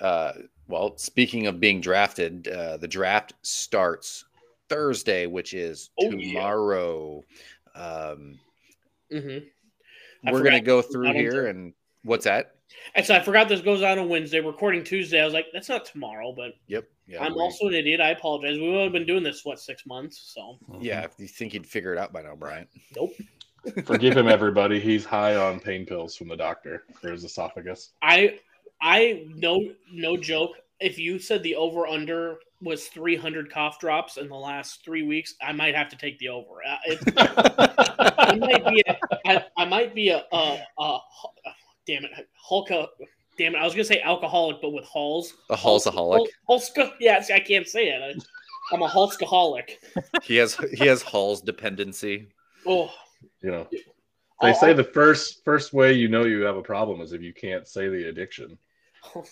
[0.00, 0.32] Uh,
[0.68, 4.24] well, speaking of being drafted, uh, the draft starts
[4.68, 6.32] Thursday, which is Oh, yeah.
[6.32, 7.22] tomorrow.
[7.74, 8.38] Um,
[9.10, 9.38] hmm
[10.24, 12.54] we're gonna go through on here, and what's that?
[12.94, 14.40] And so I forgot this goes out on Wednesday.
[14.40, 15.20] Recording Tuesday.
[15.20, 16.88] I was like, that's not tomorrow, but Yep.
[17.06, 17.22] Yeah.
[17.22, 18.00] I'm we- also an idiot.
[18.00, 18.58] I apologize.
[18.58, 21.02] We've only been doing this what six months, so Yeah.
[21.04, 22.66] If you think you'd figure it out by now, Brian.
[22.96, 23.12] nope.
[23.84, 24.80] Forgive him, everybody.
[24.80, 27.92] He's high on pain pills from the doctor for his esophagus.
[28.02, 28.38] I
[28.80, 30.52] I no no joke.
[30.80, 35.34] If you said the over under was 300 cough drops in the last three weeks,
[35.42, 36.62] I might have to take the over.
[36.66, 36.98] Uh, it,
[38.18, 40.98] I might be a, I, I might be a, a, a
[41.86, 42.68] damn it Hulk.
[43.36, 43.58] Damn it!
[43.58, 45.34] I was gonna say alcoholic, but with halls.
[45.50, 46.26] A Halsaholic.
[46.48, 46.92] Hulska.
[47.00, 48.00] Yeah, see, I can't say it.
[48.00, 49.70] I, I'm a Hulskaholic.
[50.22, 52.28] He has he has Hall's dependency.
[52.66, 52.92] Oh,
[53.42, 57.00] You know, they I'll- say the first first way you know you have a problem
[57.00, 58.58] is if you can't say the addiction.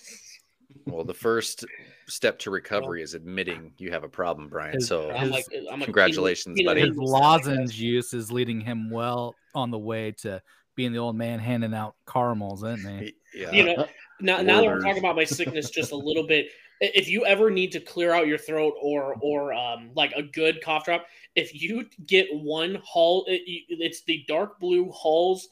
[0.86, 1.64] Well, the first
[2.08, 4.74] step to recovery is admitting you have a problem, Brian.
[4.74, 6.80] His- So I'm like, I'm Congratulations, Keenan- buddy.
[6.88, 10.42] His lozenge use is leading him well on the way to
[10.74, 13.04] being the old man handing out caramels, isn't he?
[13.32, 13.50] he- yeah.
[13.52, 13.86] You know,
[14.20, 16.46] now, now that we're talking about my sickness just a little bit,
[16.80, 20.62] if you ever need to clear out your throat or or um, like a good
[20.62, 25.48] cough drop, if you get one Hall, it, it's the dark blue Halls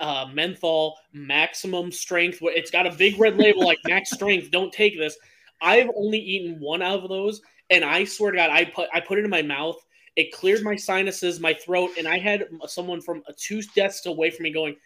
[0.00, 2.38] uh, menthol maximum strength.
[2.42, 4.50] It's got a big red label like max strength.
[4.50, 5.16] Don't take this.
[5.60, 9.00] I've only eaten one out of those, and I swear to God, I put I
[9.00, 9.76] put it in my mouth.
[10.16, 14.44] It cleared my sinuses, my throat, and I had someone from two desks away from
[14.44, 14.76] me going,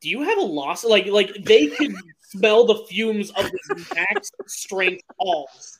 [0.00, 1.94] "Do you have a loss?" Like like they could
[2.36, 5.78] smell the fumes of this max strength Halls.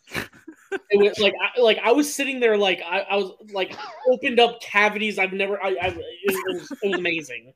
[0.90, 3.77] It was like I, like I was sitting there like I, I was like
[4.11, 7.53] opened up cavities I've never I, I it, was, it was amazing.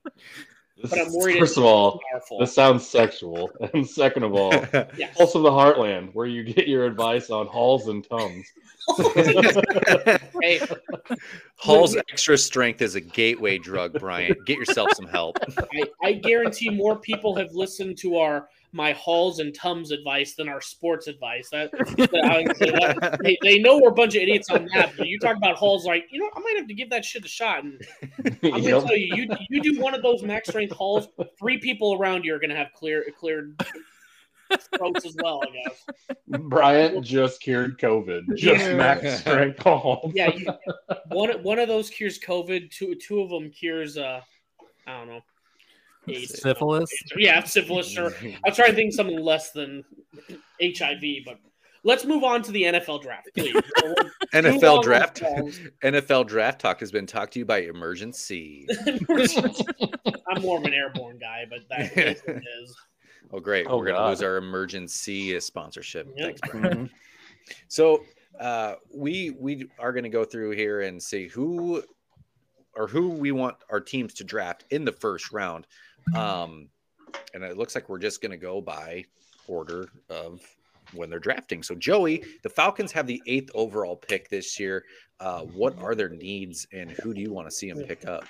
[0.81, 2.39] This But I'm worried First of all, powerful.
[2.39, 4.53] this sounds sexual, and second of all,
[4.97, 5.15] Yes.
[5.21, 8.47] also the Heartland, where you get your advice on halls and tums.
[10.41, 10.61] Hey,
[11.57, 14.35] Hall's extra strength is a gateway drug, Brian.
[14.47, 15.37] Get yourself some help.
[15.59, 20.49] I, I guarantee more people have listened to our my halls and tums advice than
[20.49, 21.49] our sports advice.
[21.51, 24.93] That, that- I say that- they, they know we're a bunch of idiots on that.
[24.97, 27.25] But you talk about halls, like you know, I might have to give that shit
[27.25, 27.65] a shot.
[27.65, 27.85] And
[28.25, 31.95] I'm gonna tell you, you you do one of those max strength halls, three people
[31.95, 33.61] around you are gonna have clear cleared
[34.77, 35.41] throats as well.
[35.43, 35.87] I guess.
[36.41, 38.37] Bryant just cured COVID.
[38.37, 38.75] Just Yeah.
[38.75, 40.13] max strength halls.
[40.15, 40.47] Yeah, you,
[41.09, 42.71] one one of those cures COVID.
[42.71, 43.97] Two two of them cures.
[43.97, 44.21] Uh,
[44.87, 45.21] I don't know.
[46.09, 46.41] AIDS.
[46.41, 46.91] Syphilis.
[47.17, 47.89] Yeah, syphilis.
[47.91, 48.13] Sure.
[48.45, 49.85] I'm trying to think something less than
[50.63, 51.39] HIV, but
[51.85, 53.55] let's move on to the NFL draft, please.
[54.35, 55.23] NFL draft.
[55.83, 58.67] NFL draft talk has been talked to you by Emergen-C.
[60.29, 62.77] I'm more of an airborne guy, but that is what it is.
[63.33, 63.67] Oh, great.
[63.69, 64.11] Oh, We're going to God.
[64.11, 66.09] lose our Emergen-C sponsorship.
[66.17, 66.27] Yep.
[66.27, 66.91] Thanks, Brian.
[67.69, 68.05] So
[68.39, 71.83] uh, we we are going to go through here and see who
[72.77, 75.67] or who we want our teams to draft in the first round.
[76.15, 76.69] Um,
[77.35, 79.05] and it looks like we're just going to go by
[79.47, 80.41] order of
[80.93, 81.63] when they're drafting.
[81.63, 84.85] So Joey, the Falcons have the eighth overall pick this year.
[85.21, 88.25] Uh, what are their needs, and who do you want to see them pick up?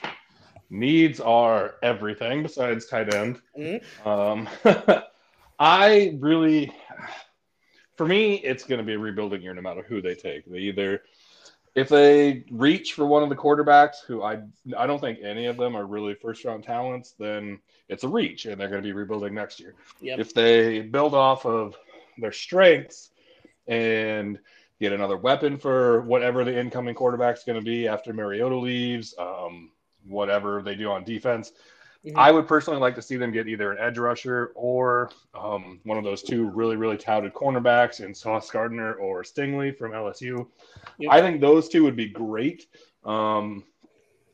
[0.71, 3.41] Needs are everything besides tight end.
[3.59, 4.07] Mhm.
[4.07, 4.49] Um,
[5.59, 6.73] I really,
[7.97, 10.45] for me, it's going to be a rebuilding year no matter who they take.
[10.47, 11.03] They either,
[11.75, 14.43] if they reach for one of the quarterbacks, who I
[14.77, 18.47] I don't think any of them are really first round talents, then it's a reach,
[18.47, 19.75] and they're going to be rebuilding next year.
[20.01, 20.19] Yep.
[20.19, 21.77] If they build off of
[22.19, 23.11] their strengths
[23.67, 24.39] and
[24.81, 29.71] get another weapon for whatever the incoming quarterback's going to be after Mariota leaves, um,
[30.07, 31.53] whatever they do on defense.
[32.05, 32.17] Mhm.
[32.17, 35.99] I would personally like to see them get either an edge rusher or um, one
[35.99, 40.47] of those two really, really touted cornerbacks in Sauce Gardner or Stingley from LSU.
[40.99, 41.13] Yep.
[41.13, 42.67] I think those two would be great.
[43.05, 43.65] Um,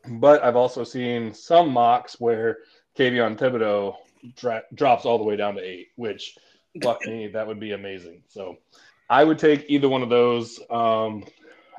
[0.09, 2.59] but I've also seen some mocks where
[2.97, 3.97] Kayvon Thibodeaux
[4.37, 6.37] dra- drops all the way down to eight, which,
[6.83, 8.23] fuck me, that would be amazing.
[8.29, 8.59] So
[9.11, 10.61] I would take either one of those.
[10.71, 11.25] Um,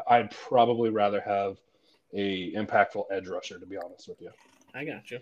[0.10, 1.58] I'd probably rather have
[2.14, 4.32] a impactful edge rusher, to be honest with you.
[4.74, 5.20] I got you.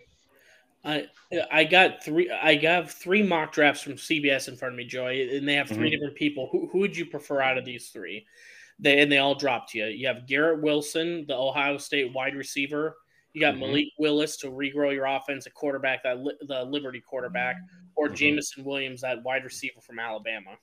[0.85, 1.07] I
[1.51, 2.29] I got three.
[2.29, 5.67] I got three mock drafts from CBS in front of me, Joy, and they have
[5.67, 5.91] 3 Mhm.
[5.91, 6.47] different people.
[6.51, 8.27] Who who would you prefer out of these three?
[8.79, 9.85] They and they all dropped you.
[9.85, 12.95] You have Garrett Wilson, the Ohio State wide receiver.
[13.33, 13.59] You got Mhm.
[13.61, 17.57] Malik Willis to regrow your offense, a quarterback that li- the Liberty quarterback,
[17.95, 18.15] or Mhm.
[18.15, 20.57] Jameson Williams, that wide receiver from Alabama.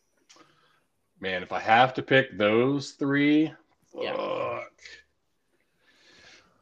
[1.20, 3.52] Man, if I have to pick those three,
[3.94, 4.14] Yeah.
[4.16, 4.72] fuck.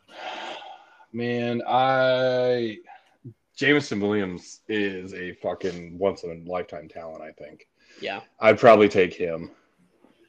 [1.12, 2.78] Man, I
[3.60, 7.68] Jameson Williams is a fucking once in a lifetime talent, I think.
[8.00, 9.50] Yeah, I'd probably take him.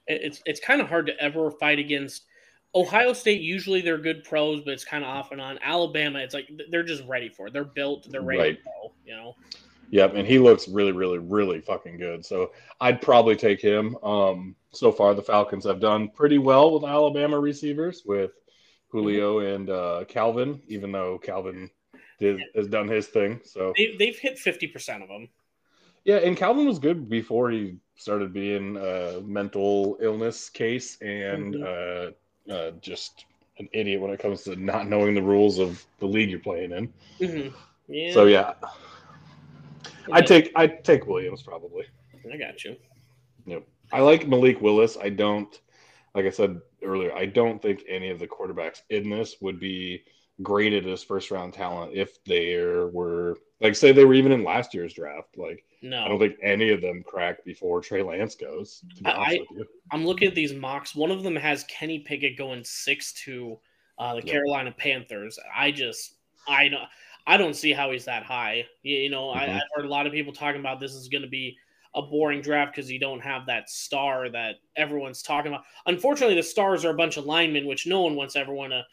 [0.05, 2.25] It's it's kind of hard to ever fight against.
[2.75, 5.59] Ohio State usually they're good pros, but it's kind of off and on.
[5.63, 7.53] Alabama, it's like they're just ready for it.
[7.53, 8.05] They're built.
[8.11, 8.57] They're ready Right.
[8.57, 8.93] to go.
[9.05, 9.35] You know.
[9.91, 12.25] Yep, and he looks really, really, really fucking good.
[12.25, 13.95] So I'd probably take him.
[14.03, 18.31] Um, so far, the Falcons have done pretty well with Alabama receivers with
[18.89, 21.69] Julio and uh, Calvin, even though Calvin
[22.21, 23.41] did, has done his thing.
[23.43, 25.27] So They, they've hit 50% of them.
[26.05, 32.11] yeah, and Calvin was good before he started being a mental illness case and uh,
[32.49, 33.25] uh, just
[33.59, 36.71] an idiot when it comes to not knowing the rules of the league you're playing
[36.71, 36.93] in.
[37.19, 37.53] Mhm.
[37.87, 38.13] Yeah.
[38.13, 38.53] So yeah,
[40.11, 41.85] I'd take I'd take Williams probably.
[42.31, 42.75] I got you.
[43.45, 43.63] Yep.
[43.91, 44.95] I like Malik Willis.
[44.97, 45.59] I don't,
[46.15, 50.03] like I said earlier, I don't think any of the quarterbacks in this would be
[50.41, 52.55] graded as first round talent if they
[52.91, 55.37] were, like, say they were even in last year's draft.
[55.37, 56.03] Like, no.
[56.03, 59.59] I don't think any of them crack before Trey Lance goes, to be I, with
[59.59, 59.65] you.
[59.91, 60.95] i'm looking at these mocks.
[60.95, 63.57] One of them has Kenny Pickett going six to
[63.97, 64.21] uh, the.
[64.21, 65.37] Carolina Panthers.
[65.55, 66.15] I just,
[66.47, 66.87] I don't,
[67.27, 68.65] I don't see how he's that high.
[68.83, 69.55] You, you know, I, Mhm.
[69.55, 71.57] I've heard a lot of people talking about this is going to be
[71.93, 75.65] a boring draft because you don't have that star that everyone's talking about.
[75.87, 78.83] Unfortunately, the stars are a bunch of linemen, which no one wants everyone to.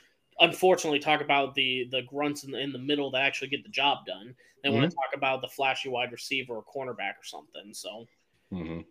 [0.40, 3.68] Unfortunately, talk about the the grunts in the, in the middle that actually get the
[3.70, 4.34] job done.
[4.62, 7.72] They want to talk about the flashy wide receiver or cornerback or something.
[7.72, 8.06] So
[8.52, 8.84] Mhm.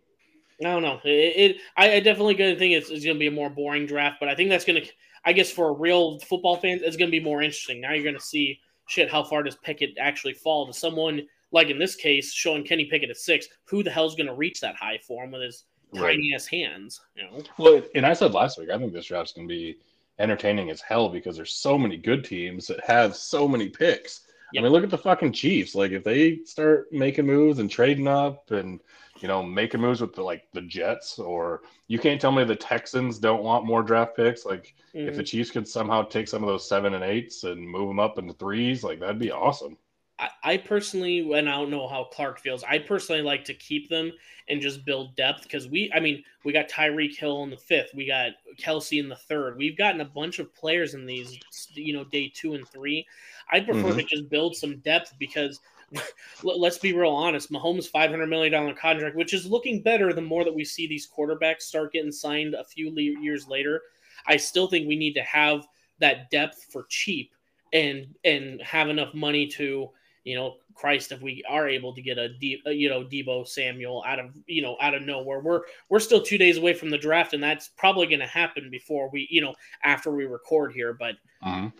[0.60, 1.00] I don't know.
[1.04, 4.16] It, it I, I definitely gonna think it's, it's gonna be a more boring draft,
[4.20, 4.82] but I think that's gonna.
[5.24, 7.80] I guess for real football fans, it's gonna be more interesting.
[7.80, 8.58] Now you're gonna see
[8.88, 9.10] shit.
[9.10, 13.10] How far does Pickett actually fall to someone like in this case, showing Kenny Pickett
[13.10, 13.46] at six?
[13.64, 16.12] Who the hell's gonna reach that high for him with his Right.
[16.16, 17.00] tiny ass hands?
[17.14, 17.42] You know.
[17.58, 19.78] Well, and I said last week, I think this draft's going to be
[20.18, 24.22] entertaining as hell because there's so many good teams that have so many picks.
[24.52, 24.60] Yep.
[24.60, 25.74] I mean, look at the fucking Chiefs.
[25.74, 28.80] Like, if they start making moves and trading up and,
[29.20, 32.56] you know, making moves with the, like the Jets, or you can't tell me the
[32.56, 34.46] Texans don't want more draft picks.
[34.46, 35.26] Like, if the Mhm.
[35.26, 38.32] Chiefs could somehow take some of those seven and eights and move them up into
[38.32, 39.76] threes, like, that'd be awesome.
[40.18, 42.64] I, I personally, and I don't know how Clark feels.
[42.64, 44.12] I personally like to keep them
[44.48, 47.90] and just build depth because we, I mean, we got Tyreek Hill in the fifth,
[47.94, 49.56] we got Kelce in the third.
[49.56, 51.38] We've gotten a bunch of players in these,
[51.74, 53.06] you know, day two and three.
[53.50, 54.06] I prefer to mm-hmm.
[54.06, 55.60] just build some depth because
[56.42, 57.52] let- let's be real honest.
[57.52, 60.86] Mahomes' five hundred million dollar contract, which is looking better the more that we see
[60.86, 63.82] these quarterbacks start getting signed a few le- years later.
[64.26, 65.66] I still think we need to have
[66.00, 67.32] that depth for cheap
[67.72, 69.90] and and have enough money to
[70.28, 73.48] you know Christ, if we are able to get a, D, uh, you know, Deebo
[73.48, 76.90] Samuel out of, you know, out of nowhere, we're we're still two days away from
[76.90, 80.72] the draft, and that's probably going to happen before we, you know, after we record
[80.72, 80.92] here.
[80.92, 81.72] But Mhm.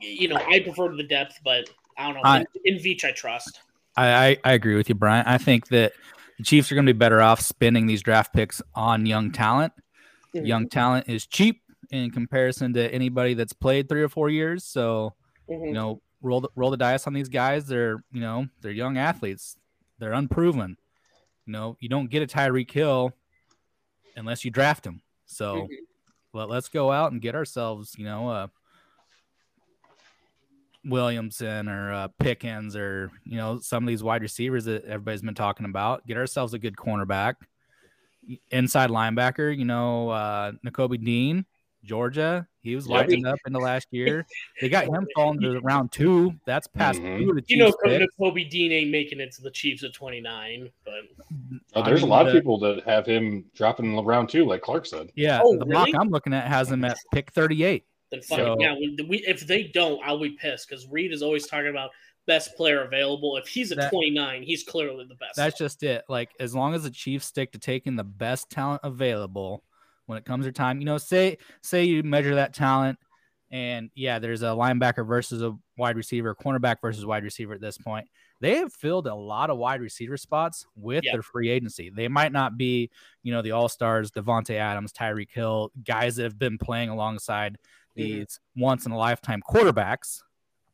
[0.00, 2.22] you know, I prefer the depth, but I don't know.
[2.24, 3.60] I- in, in Veach, I trust.
[3.96, 5.24] I, I, I agree with you, Brian.
[5.26, 5.92] I think that
[6.38, 9.72] the Chiefs are going to be better off spending these draft picks on young talent.
[10.34, 10.46] Mhm.
[10.46, 14.64] Young talent is cheap in comparison to anybody that's played three or four years.
[14.64, 15.14] So
[15.48, 15.68] Mhm.
[15.68, 17.66] you know, roll the, roll the dice on these guys.
[17.66, 19.56] They're you know they're young athletes.
[19.98, 20.76] They're unproven.
[21.46, 23.12] You know, you don't get a Tyreek Hill
[24.16, 25.02] unless you draft him.
[25.26, 25.76] So Mhm.
[26.32, 28.46] let, let's go out and get ourselves you know uh,
[30.84, 35.34] Williamson or uh, Pickens or you know some of these wide receivers that everybody's been
[35.34, 36.06] talking about.
[36.06, 37.34] Get ourselves a good cornerback,
[38.50, 39.56] inside linebacker.
[39.56, 41.46] You know, uh, Nakobe Dean,
[41.84, 42.46] Georgia.
[42.60, 42.92] He was Yep.
[42.96, 44.24] lighting up in the last year.
[44.60, 46.32] They got him falling to round two.
[46.46, 47.18] That's past Mhm.
[47.20, 48.08] two of the You know, Chiefs pick.
[48.18, 50.94] Kobe Dean ain't making it to the Chiefs at 29, but
[51.74, 54.62] Oh, I there's mean, a lot of people that have him dropping round two, like
[54.62, 55.10] Clark said.
[55.16, 55.88] Yeah, Oh, the mock?
[55.98, 57.84] I'm looking at has him at pick 38.
[58.10, 58.74] then fucking So- yeah.
[58.74, 61.90] We, we, if they don't, I'll be pissed because Reed is always talking about
[62.26, 63.36] best player available.
[63.38, 65.34] If he's a That- 29, he's clearly the best.
[65.34, 66.04] That's just it.
[66.08, 69.64] Like as long as the Chiefs stick to taking the best talent available
[70.12, 72.98] when it comes to time, you know, say say you measure that talent
[73.50, 77.78] and yeah, there's a linebacker versus a wide receiver, cornerback versus wide receiver at this
[77.78, 78.08] point.
[78.40, 81.12] They have filled a lot of wide receiver spots with Yeah.
[81.12, 81.90] their free agency.
[81.90, 82.90] They might not be,
[83.22, 88.02] you know, the all-stars, Davante Adams, Tyreek Hill, guys that have been playing alongside mm-hmm.
[88.02, 90.22] these once in a lifetime quarterbacks.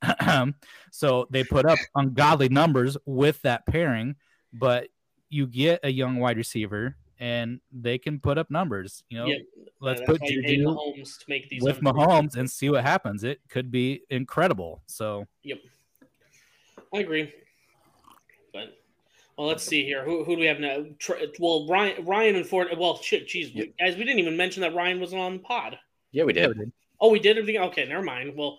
[0.93, 4.15] so they put up ungodly numbers with that pairing,
[4.53, 4.89] but
[5.29, 9.03] you get a young wide receiver and they can put up numbers.
[9.09, 9.37] You know, Yeah,
[9.81, 12.71] let's That's put why you Juju Mahomes to make these with unbelievable- Mahomes and see
[12.71, 13.25] what happens.
[13.25, 14.83] It could be incredible.
[14.87, 15.59] So Yep,
[16.95, 17.33] I agree.
[18.53, 18.79] But
[19.37, 20.05] well, let's see here.
[20.05, 20.85] Who, who do we have now?
[21.39, 22.69] Well, Ryan, Ryan and Ford.
[22.77, 25.79] Well, shit, geez, we- guys, we didn't even mention that Ryan was on the pod.
[26.13, 26.73] Yeah, we did.
[27.01, 27.61] Oh, we did everything.
[27.63, 28.35] Okay, never mind.
[28.37, 28.59] Well,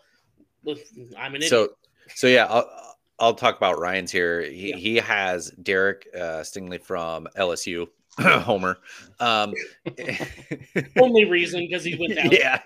[1.18, 1.50] I'm an idiot.
[1.50, 1.70] So,
[2.16, 4.42] so yeah, I'll, I'll talk about Ryan's here.
[4.42, 4.76] He, Yeah.
[4.78, 7.88] he has Derek uh, Stingley from LSU,
[8.42, 8.78] Homer.
[9.20, 9.54] Um,
[11.00, 12.32] only reason because he went down.
[12.32, 12.60] yeah,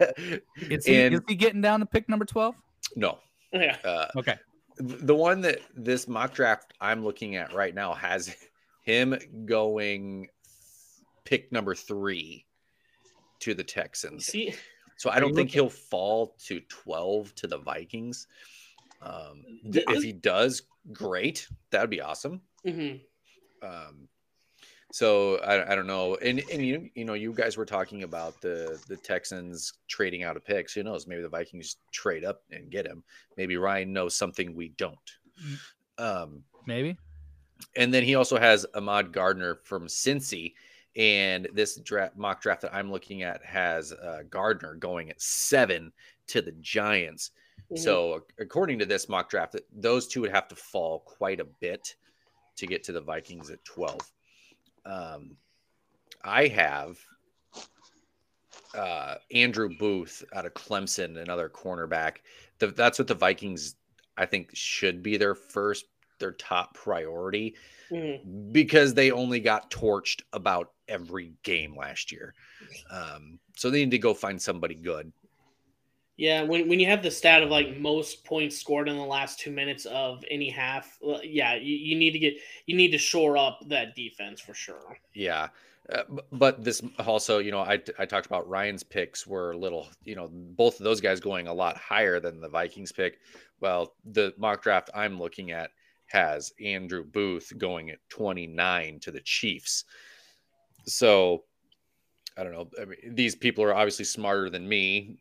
[0.70, 2.56] is he, And- is he getting down to pick number 12?
[2.96, 3.20] no.
[3.52, 3.78] Yeah.
[3.86, 4.36] Uh, Okay.
[4.78, 8.36] the one that this mock draft I'm looking at right now has
[8.84, 10.28] him going
[11.24, 12.46] pick number three
[13.42, 14.26] to the Texans.
[14.26, 14.54] See,
[14.98, 18.28] So I don't think looking- he'll fall to 12 to the Vikings.
[19.04, 21.48] Um, Th- if he does, great.
[21.70, 22.42] That would be awesome.
[22.66, 23.02] mhm.
[23.62, 24.08] Um,
[24.94, 26.18] so I, I don't know.
[26.22, 30.38] And, and you, you know, you guys were talking about the, the Texans trading out
[30.38, 30.72] of picks.
[30.76, 31.08] Who knows?
[31.08, 33.04] Maybe the Vikings trade up and get him.
[33.36, 35.18] Maybe Ryan knows something we don't.
[35.98, 36.96] Um, Maybe.
[37.76, 40.54] and then he also has Ahmad Gardner from Cincy.
[40.96, 45.92] And this draft, mock draft that I'm looking at has uh, Gardner going at seven
[46.28, 47.32] to the Giants.
[47.72, 47.80] Mhm.
[47.80, 51.96] So, according to this mock draft, those two would have to fall quite a bit
[52.58, 54.00] to get to the Vikings at 12.
[54.86, 55.38] Um,
[56.24, 56.98] I have
[58.76, 62.18] uh, Andrew Booth out of Clemson, another cornerback.
[62.60, 63.76] The, that's what the Vikings,
[64.18, 65.86] I think, should be their first,
[66.20, 67.56] their top priority
[67.92, 68.52] Mhm.
[68.54, 72.34] because they only got torched about every game last year.
[72.90, 75.12] Um, so they need to go find somebody good.
[76.16, 79.40] Yeah, when, when you have the stat of like most points scored in the last
[79.40, 82.36] two minutes of any half, yeah, you, you need to get
[82.68, 84.98] you need to shore up that defense for sure.
[85.16, 85.48] Yeah.
[85.92, 89.90] Uh, but this also, you know, I, I talked about Ryan's picks were a little,
[90.06, 93.20] you know, both of those guys going a lot higher than the Vikings pick.
[93.60, 95.72] Well, the mock draft I'm looking at
[96.08, 99.84] has Andrew Booth going at 29 to the Chiefs.
[100.86, 101.44] So
[102.38, 102.70] I don't know.
[102.82, 105.18] I mean, these people are obviously smarter than me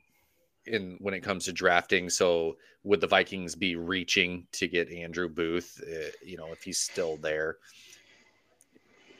[0.67, 2.09] in when it comes to drafting.
[2.11, 6.79] So would the Vikings be reaching to get Andrew Booth, uh, you know, if he's
[6.79, 7.59] still there?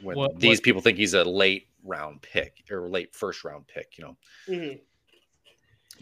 [0.01, 3.67] When What- these what- people think he's a late round pick or late first round
[3.69, 4.17] pick, you know.
[4.49, 4.81] Mhm.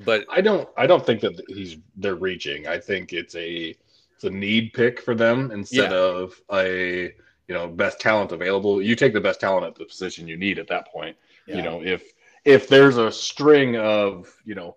[0.05, 0.69] But I don't.
[0.77, 2.67] I don't think that he's they're reaching.
[2.67, 3.75] I think it's a
[4.15, 5.97] it's a need pick for them instead Yeah.
[5.99, 7.05] of a
[7.49, 8.81] you know best talent available.
[8.81, 11.17] You take the best talent at the position you need at that point.
[11.47, 11.57] yeah.
[11.57, 12.13] You know if
[12.47, 14.77] if there's a string of you know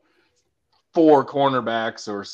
[0.93, 2.25] four cornerbacks or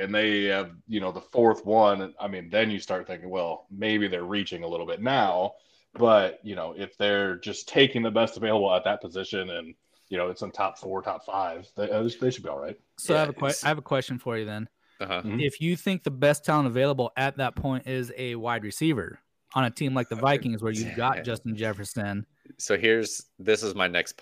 [0.00, 3.66] and they have you know the fourth one i mean then you start thinking well
[3.70, 5.52] maybe they're reaching a little bit now
[5.94, 9.74] but you know if they're just taking the best available at that position and
[10.08, 12.78] you know it's in top four top five they, uh, they should be all right
[12.98, 14.68] So I have a Yeah, que- I have a question for you then.
[15.00, 15.22] Uh-huh.
[15.22, 15.40] Mhm.
[15.40, 19.20] if you think the best talent available at that point is a wide receiver
[19.54, 22.26] on a team like the Vikings, where you've got Justin Jefferson,
[22.56, 24.20] So here's this is my next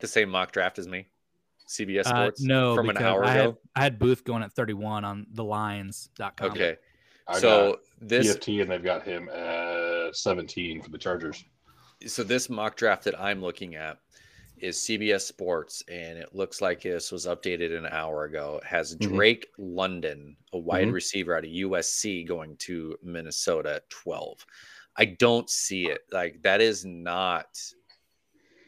[0.00, 1.06] the same mock draft as me.
[1.70, 3.58] CBS uh, Sports no, from an because hour I had, ago.
[3.76, 6.50] I had Booth going at 31 on the lines.com.
[6.50, 6.76] Okay.
[7.28, 11.44] I So got this PFT, and they've got him at 17 for the Chargers.
[12.06, 13.98] so this mock draft that I'm looking at
[14.58, 18.58] is CBS Sports, and it looks like this was updated an hour ago.
[18.62, 19.08] It has Mhm.
[19.08, 20.92] Drake London, a wide Mhm.
[20.92, 24.44] receiver out of USC, going to Minnesota at 12.
[24.96, 26.00] I don't see it.
[26.10, 27.58] Like that is not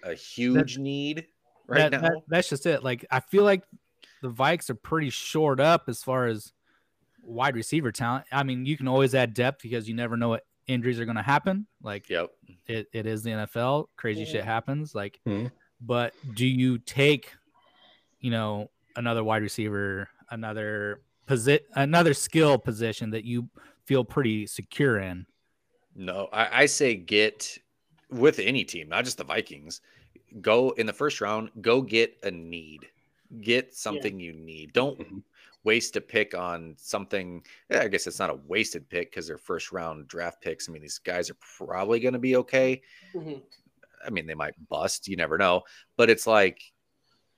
[0.04, 1.26] a huge need
[1.66, 2.08] right That- now.
[2.08, 2.82] that- that's just it.
[2.82, 3.62] Like I feel like
[4.22, 6.52] the Vikes are pretty short up as far as
[7.22, 8.24] wide receiver talent.
[8.32, 11.16] I mean, you can always add depth because you never know what injuries are going
[11.16, 11.66] to happen.
[11.82, 12.30] Like yep.
[12.66, 13.88] it, it is the NFL.
[13.96, 14.94] Crazy shit happens.
[14.94, 15.50] Like, Mhm.
[15.80, 17.32] but do you take,
[18.20, 23.48] you know, another wide receiver, another posi- another skill position that you
[23.86, 25.26] feel pretty secure in?
[25.96, 27.58] No, I, I say get
[28.08, 29.80] with any team, not just the Vikings.
[30.40, 31.50] Go in the first round.
[31.60, 32.88] Go get a need.
[33.40, 34.72] Get something you need.
[34.72, 35.22] Don't Mhm.
[35.64, 37.44] waste a pick on something.
[37.70, 40.68] yeah, I guess it's not a wasted pick because they're first round draft picks.
[40.68, 42.82] I mean, these guys are probably going to be okay.
[43.14, 43.42] Mhm.
[44.04, 45.06] I mean, they might bust.
[45.08, 45.62] You never know.
[45.96, 46.60] But it's like,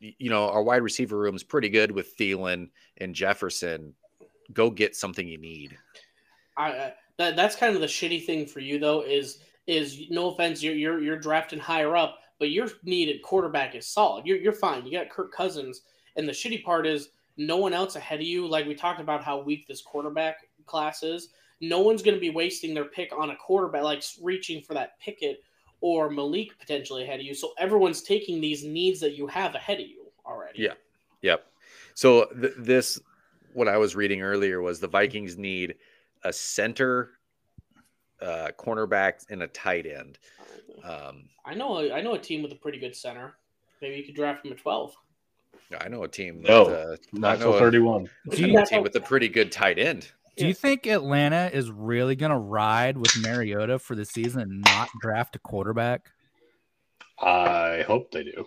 [0.01, 3.95] you know, our wide receiver room is pretty good with Thielen and Jefferson.
[4.53, 5.77] Go get something you need.
[6.57, 10.31] I, I that that's kind of the shitty thing for you though is is no
[10.31, 14.27] offense you're you're, you're drafting higher up, but your needed quarterback is solid.
[14.27, 14.87] You're you're fine.
[14.87, 15.83] You got Kirk Cousins,
[16.17, 18.47] and the shitty part is no one else ahead of you.
[18.47, 21.31] Like we talked about how weak this quarterback class is.
[21.61, 24.99] No one's going to be wasting their pick on a quarterback, like reaching for that
[25.01, 25.43] Pickett
[25.81, 27.35] or Malik potentially ahead of you.
[27.35, 30.63] So everyone's taking these needs that you have ahead of you already.
[30.63, 30.73] Yeah.
[31.23, 31.47] Yep.
[31.95, 33.01] So th- this,
[33.53, 35.77] what I was reading earlier was the Vikings need
[36.25, 37.11] a center,
[38.21, 40.19] uh, cornerback, and a tight end.
[40.83, 41.79] Um, I know.
[41.79, 43.35] A, I know a team with a pretty good center.
[43.81, 44.95] Maybe you could draft him at twelve.
[45.81, 46.43] I know a team.
[46.43, 48.11] No, that, uh, Not I know till a- 31.
[48.31, 50.09] Do you, know a team with a pretty good tight end.
[50.37, 54.61] do you think Atlanta is really going to ride with Mariota for the season and
[54.61, 56.11] not draft a quarterback?
[57.19, 58.47] I hope they do.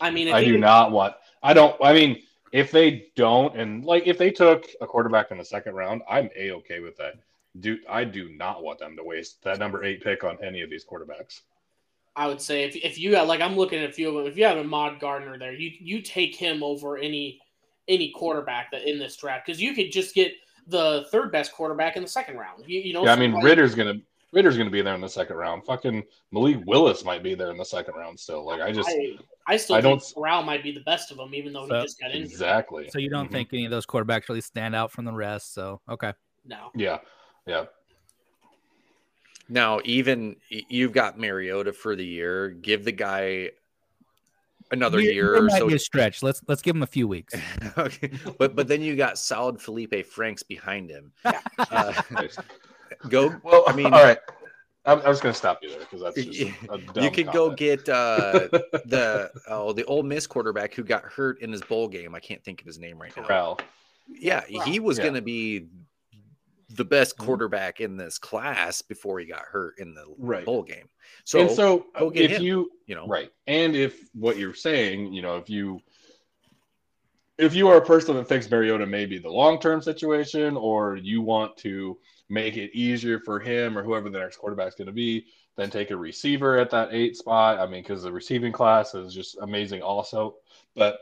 [0.00, 1.14] I mean, I do it- not want.
[1.42, 1.76] I don't.
[1.82, 2.22] I mean,
[2.52, 6.30] if they don't, and like if they took a quarterback in the second round, I'm
[6.36, 7.14] a okay with that.
[7.60, 10.70] Do I do not want them to waste that number eight pick on any of
[10.70, 11.40] these quarterbacks.
[12.16, 14.26] I would say if, if you got like I'm looking at a few of them.
[14.26, 17.40] If you have a Mod Gardner there, you you take him over any
[17.88, 20.32] any quarterback that in this draft because you could just get
[20.66, 22.62] the third best quarterback in the second round.
[22.66, 23.94] You, you know, Yeah, I mean Ridder's gonna
[24.32, 25.64] Ridder's gonna be there in the second round.
[25.64, 28.44] Fucking Malik Willis might be there in the second round still.
[28.44, 31.16] Like I just I, I still I think don't- Corral might be the best of
[31.16, 32.30] them, even though So- he just got injured.
[32.30, 32.90] exactly.
[32.90, 33.32] So you don't Mhm.
[33.32, 35.54] think any of those quarterbacks really stand out from the rest?
[35.54, 36.12] So okay,
[36.44, 36.98] No, Yeah,
[37.48, 37.64] yeah.
[39.48, 42.50] Now, even you've got Mariota for the year.
[42.50, 43.50] Give the guy
[44.70, 45.68] another Year- year year or so.
[45.70, 46.22] a stretch.
[46.22, 47.34] Let's let's give him a few weeks.
[47.78, 48.10] okay.
[48.38, 51.12] But but then you got solid Felipe Franks behind him.
[51.70, 51.92] Uh,
[53.08, 54.18] go Well, I mean- all right.
[54.86, 57.30] I'm, I'm just gonna stop you there because that's just You- a dumb you could
[57.32, 58.48] go get uh,
[58.86, 62.14] the oh the Ole Miss quarterback who got hurt in his bowl game.
[62.14, 63.22] I can't think of his name right now.
[63.24, 63.60] Corral.
[64.08, 65.04] Yeah, he was Yeah.
[65.04, 65.66] going to be
[66.70, 67.24] the best Mhm.
[67.24, 70.44] quarterback in this class before he got hurt in the Right.
[70.44, 70.88] bowl game.
[71.24, 72.42] So, and so go if him.
[72.42, 75.80] you you know, right, and if what you're saying, you know, if you
[77.38, 80.96] if you are a person that thinks Mariota may be the long term situation, or
[80.96, 81.98] you want to
[82.28, 85.70] make it easier for him or whoever the next quarterback is going to be, then
[85.70, 87.58] take a receiver at that eight spot.
[87.58, 90.36] I mean, because the receiving class is just amazing, also.
[90.74, 90.98] But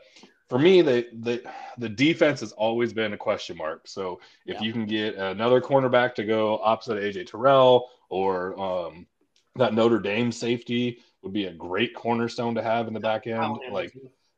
[0.49, 1.43] for me, the the
[1.77, 3.87] the defense has always been a question mark.
[3.87, 4.61] So if Yeah.
[4.61, 9.07] you can get another cornerback to go opposite AJ Terrell or um,
[9.55, 13.59] that Notre Dame safety would be a great cornerstone to have in the back end.
[13.71, 13.93] Like,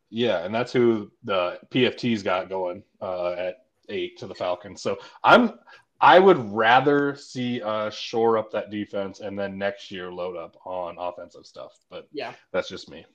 [0.09, 4.81] yeah, and that's who the PFT's got going uh, at eight to the Falcons.
[4.81, 5.59] So I'm
[6.01, 10.55] I would rather see uh shore up that defense and then next year load up
[10.65, 11.73] on offensive stuff.
[11.89, 12.33] But yeah.
[12.51, 13.05] that's just me.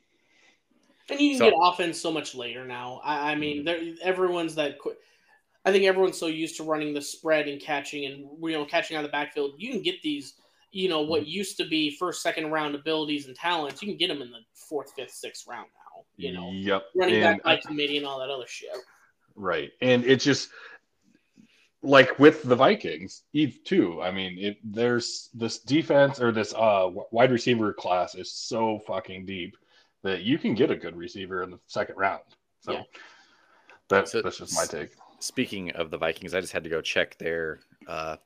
[1.11, 3.01] And you can So- get offense so much later now.
[3.05, 3.41] I, I Mm-hmm.
[3.41, 4.79] mean, there, everyone's that.
[4.79, 4.97] Qu-
[5.67, 8.97] I think everyone's so used to running the spread and catching and you know catching
[8.97, 9.53] out of the backfield.
[9.59, 10.35] You can get these,
[10.73, 11.11] you know, Mm-hmm.
[11.11, 13.83] what used to be first, second round abilities and talents.
[13.83, 16.05] You can get them in the fourth, fifth, sixth round now.
[16.17, 16.85] You know, Yep.
[16.95, 18.71] running And back by committee and all that other shit.
[19.37, 19.71] Right.
[19.81, 20.51] And it's just
[21.83, 24.01] like with the Vikings, Eve too.
[24.03, 29.27] I mean, it, there's this defense or this uh wide receiver class is so fucking
[29.27, 29.57] deep
[30.05, 32.23] that you can get a good receiver in the second round.
[32.61, 32.83] So Yeah.
[33.89, 34.91] that's So- that's just my take.
[35.19, 38.17] speaking of the Vikings, I just had to go check their uh,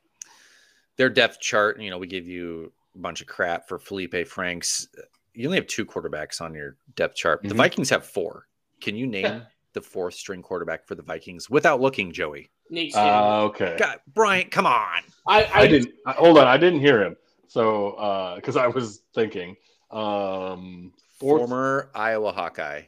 [0.96, 1.80] their depth chart.
[1.80, 4.88] You know, we give you a bunch of crap for Felipe Franks.
[5.32, 7.42] You only have two quarterbacks on your depth chart.
[7.42, 7.56] The Mhm.
[7.56, 8.48] Vikings have four.
[8.80, 9.42] Can you name
[9.74, 12.50] the fourth string quarterback for the Vikings without looking, Joey?
[12.70, 13.76] Nate Uh, okay.
[13.78, 15.02] God, Bryant, come on.
[15.26, 15.94] I, I, I didn't.
[16.06, 17.16] I, hold on, I didn't hear him.
[17.46, 19.56] So, because I was thinking,
[19.90, 22.82] um, fourth, Former Iowa Hawkeye.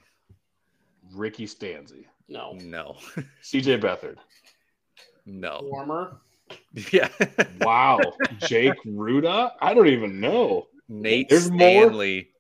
[1.12, 2.97] Ricky Stanzi, no No,
[3.43, 3.78] C.J.
[3.78, 4.16] Beathard.
[5.26, 5.66] no.
[5.70, 6.20] Former.
[6.93, 7.09] Yeah.
[7.61, 8.01] Wow,
[8.41, 9.53] Jake Ruda.
[9.61, 10.66] I don't even know.
[10.89, 11.61] Nate There's more?
[11.61, 12.31] Stanley.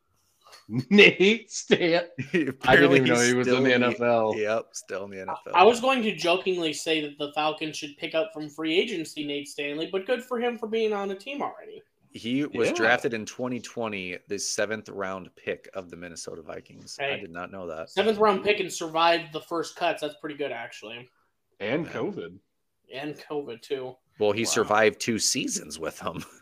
[0.90, 2.02] Nate Stan.
[2.18, 4.36] I didn't even know he was in the NFL.
[4.36, 5.52] Yep, still in the NFL.
[5.54, 9.24] I was going to jokingly say that the Falcons should pick up from free agency
[9.24, 11.82] Nate Stanley, but good for him for being on a team already.
[12.12, 12.74] He was Yeah.
[12.74, 16.98] drafted in 2020, the seventh round pick of the Minnesota Vikings.
[17.00, 17.90] I did not know that.
[17.90, 20.00] Seventh round pick and survived the first cuts.
[20.02, 21.08] That's pretty good, actually.
[21.60, 22.38] And COVID.
[22.92, 23.94] And COVID, too.
[24.18, 24.50] Well, he Wow.
[24.50, 26.24] survived two seasons with them.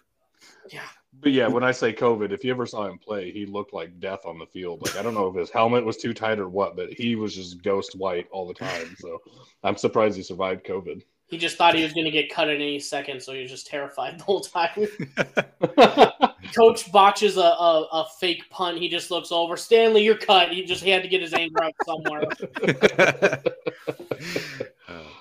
[0.71, 0.83] Yeah.
[1.15, 3.99] But yeah, when I say COVID, if you ever saw him play, he looked like
[4.01, 4.83] death on the field.
[4.83, 7.35] Like I don't know if his helmet was too tight or what, but he was
[7.35, 8.95] just ghost white all the time.
[8.99, 9.19] So
[9.65, 11.03] I'm surprised he survived COVID.
[11.29, 13.51] He just thought he was going to get cut in any second, so he was
[13.51, 14.89] just terrified the whole time.
[16.55, 18.79] Coach botches a, a, a fake punt.
[18.79, 19.57] He just looks over.
[19.57, 20.51] Stanley, you're cut.
[20.51, 22.23] He just had to get his anger out somewhere.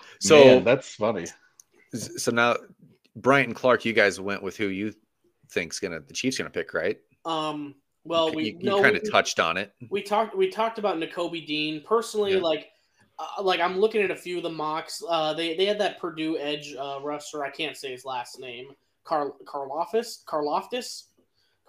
[0.20, 1.26] so, Man, that's funny.
[1.94, 2.56] so now,
[3.16, 4.94] Bryant and Clark, you guys went with who you
[5.50, 6.98] think's gonna the Chiefs gonna pick, right?
[7.26, 7.76] Um.
[8.04, 9.74] Well, you, we you no, kind of touched on it.
[9.90, 12.36] we talked we talked about Nakobe Dean personally.
[12.36, 12.40] Yeah.
[12.40, 12.70] Like,
[13.20, 15.04] uh, like I'm looking at a few of the mocks.
[15.10, 17.44] Uh, they they had that Purdue edge uh, rusher.
[17.44, 18.68] I can't say his last name.
[19.08, 21.04] Carl Karlaftis Karlaftis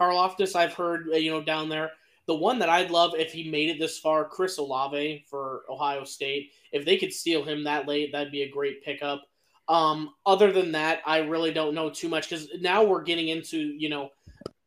[0.00, 0.56] Karlaftis.
[0.56, 1.92] I've heard uh, you know down there.
[2.26, 6.04] The one that I'd love if he made it this far, Chris Olave for Ohio
[6.04, 6.52] State.
[6.72, 9.24] If they could steal him that late, that'd be a great pickup.
[9.68, 13.58] Um, other than that, I really don't know too much because now we're getting into
[13.58, 14.10] you know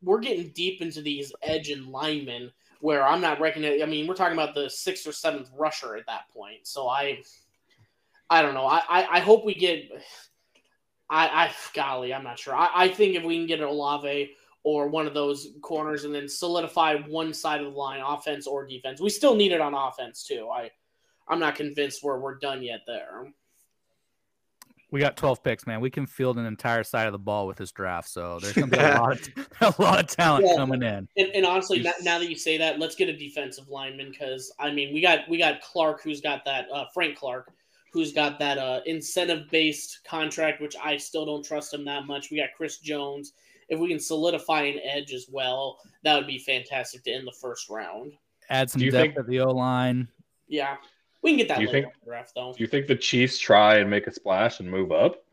[0.02, 3.84] we're getting deep into these edge and linemen where I'm not reckoning.
[3.84, 6.66] I mean, we're talking about the sixth or seventh rusher at that point.
[6.66, 7.22] So I,
[8.30, 8.66] I don't know.
[8.66, 9.92] I I, I hope we get.
[11.12, 12.56] I I golly, I'm not sure.
[12.56, 14.32] I, I think if we can get an Olave
[14.64, 18.66] or one of those corners and then solidify one side of the line, offense or
[18.66, 20.50] defense, we still need it on offense too.
[20.52, 20.72] I
[21.28, 23.32] I'm not convinced we're we're done yet there.
[24.92, 25.80] We got 12 picks, man.
[25.80, 28.68] We can field an entire side of the ball with this draft, so there's gonna
[28.68, 29.12] be a lot
[29.62, 30.56] of a lot of talent Yeah.
[30.56, 31.08] coming in.
[31.18, 34.54] And, and honestly, now, now that you say that, let's get a defensive lineman because
[34.60, 37.52] I mean, we got we got Clark, who's got that uh, Frank Clark,
[37.92, 42.32] who's got that uh, incentive based contract, which I still don't trust him that much.
[42.32, 43.34] We got Chris Jones.
[43.70, 47.32] If we can solidify an edge as well, that would be fantastic to end the
[47.40, 48.14] first round.
[48.50, 50.08] Add some Do you depth think- at the O line.
[50.48, 50.76] Yeah,
[51.22, 52.54] we can get that Do you later think- the draft though.
[52.54, 55.24] Do you think the Chiefs try and make a splash and move up?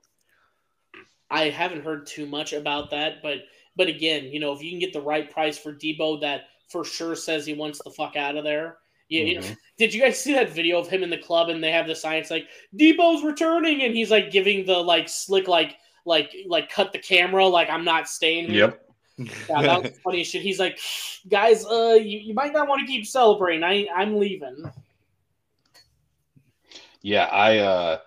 [1.30, 3.38] I haven't heard too much about that, but
[3.76, 6.84] but again, you know, if you can get the right price for Deebo, that for
[6.84, 8.78] sure says he wants the fuck out of there.
[9.08, 9.56] Yeah, Mhm.
[9.78, 11.94] did you guys see that video of him in the club and they have the
[11.94, 12.46] signs like
[12.76, 17.46] Deebo's returning and he's like giving the like slick like like like cut the camera
[17.46, 18.66] like I'm not staying here.
[18.66, 18.84] Yep.
[19.48, 20.42] Yeah, that was funny shit.
[20.42, 20.78] He's like,
[21.28, 23.64] guys, uh, you, you might not want to keep celebrating.
[23.64, 24.70] I I'm leaving.
[27.02, 27.98] Yeah, I uh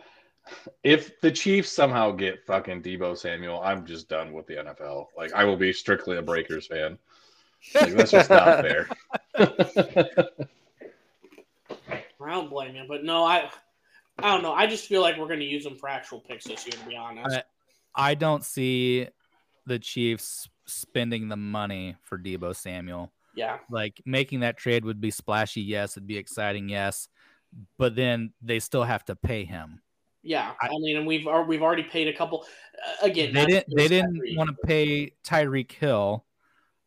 [0.83, 5.07] if the Chiefs somehow get fucking Deebo Samuel, I'm just done with the NFL.
[5.17, 6.97] Like I will be strictly a Breakers fan.
[7.73, 8.89] Like that's just not fair.
[12.29, 13.49] I don't blame you, but no, I
[14.19, 14.53] I don't know.
[14.53, 16.95] I just feel like we're gonna use them for actual picks this year, to be
[16.95, 17.35] honest.
[17.37, 17.43] I-
[17.93, 19.07] I don't see
[19.65, 23.11] the Chiefs spending the money for Deebo Samuel.
[23.35, 23.57] yeah.
[23.69, 27.09] Like making that trade would be splashy, yes, it'd be exciting, yes,
[27.77, 29.81] but then they still have to pay him.
[30.23, 32.45] Yeah, I, I- mean, and we've al- we've already paid a couple.
[33.01, 33.75] Uh, again, They didn't.
[33.75, 34.37] They didn't Tyreek.
[34.37, 36.23] want to pay Tyreek Hill.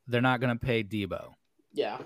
[0.06, 1.34] They're not going to pay Deebo.
[1.72, 1.98] Yeah.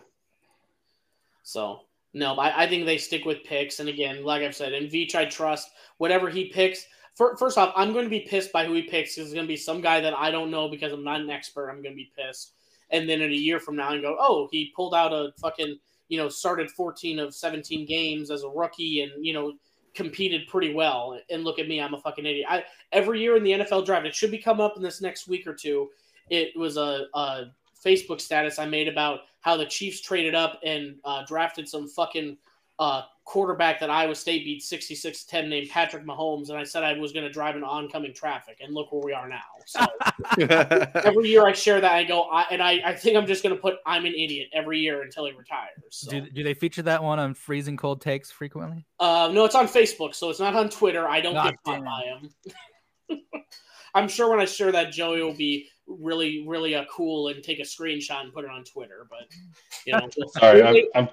[1.42, 1.82] So
[2.14, 3.80] no, I, I think they stick with picks.
[3.80, 6.86] And again, like I've said, in Veach, I trust whatever he picks.
[7.14, 9.14] For, first off, I'm going to be pissed by who he picks.
[9.16, 11.30] 'cause It's going to be some guy that I don't know because I'm not an
[11.30, 11.68] expert.
[11.68, 12.52] I'm going to be pissed.
[12.90, 15.78] And then in a year from now, and go, oh, he pulled out a fucking,
[16.08, 19.52] you know, started 14 of 17 games as a rookie, and you know,
[19.94, 21.18] competed pretty well.
[21.28, 22.46] And look at me, I'm a fucking idiot.
[22.48, 25.28] I every year in the NFL draft, it should be come up in this next
[25.28, 25.90] week or two.
[26.30, 27.46] It was a, a
[27.84, 32.36] Facebook status I made about how the Chiefs traded up and uh, drafted some fucking
[32.78, 36.48] uh, quarterback that Iowa State beat 66 10 named Patrick Mahomes.
[36.48, 38.58] And I said I was going to drive in oncoming traffic.
[38.60, 39.40] And look where we are now.
[39.66, 39.84] So
[41.04, 43.54] every year I share that, I go, I, and I, I think I'm just going
[43.54, 45.70] to put I'm an idiot every year until he retires.
[45.90, 46.10] So.
[46.10, 48.86] Do, do they feature that one on freezing cold takes frequently?
[49.00, 50.14] Uh, no, it's on Facebook.
[50.14, 51.06] So it's not on Twitter.
[51.06, 53.20] I don't God get caught by him.
[53.94, 57.58] I'm sure when I share that, Joey will be really, really uh, cool and take
[57.58, 59.06] a screenshot and put it on Twitter.
[59.08, 59.28] But,
[59.86, 60.08] you know,
[60.38, 61.08] Sorry, I'm, I'm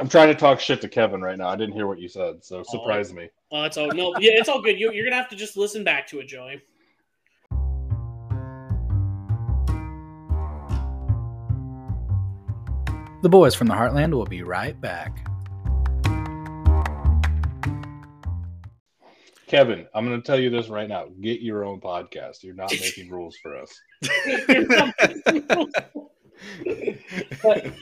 [0.00, 1.48] I'm trying to talk shit to Kevin right now.
[1.48, 3.28] I didn't hear what you said, so surprise me.
[3.52, 4.78] Oh, it's all no, yeah, it's all good.
[4.78, 6.60] You, you're gonna have to just listen back to it, Joey.
[13.22, 15.26] The boys from the Heartland will be right back.
[19.54, 21.06] Kevin, I'm going to tell you this right now.
[21.20, 22.42] Get your own podcast.
[22.42, 23.70] You're not making rules for us.
[24.02, 24.10] but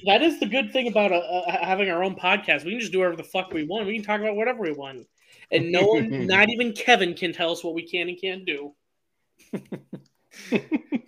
[0.05, 2.67] that is the good thing about uh, uh, having our own podcast.
[2.67, 3.87] We can just do whatever the fuck we want.
[3.87, 5.07] We can talk about whatever we want,
[5.51, 8.75] and no one, not even Kevin, can tell us what we can and can't do.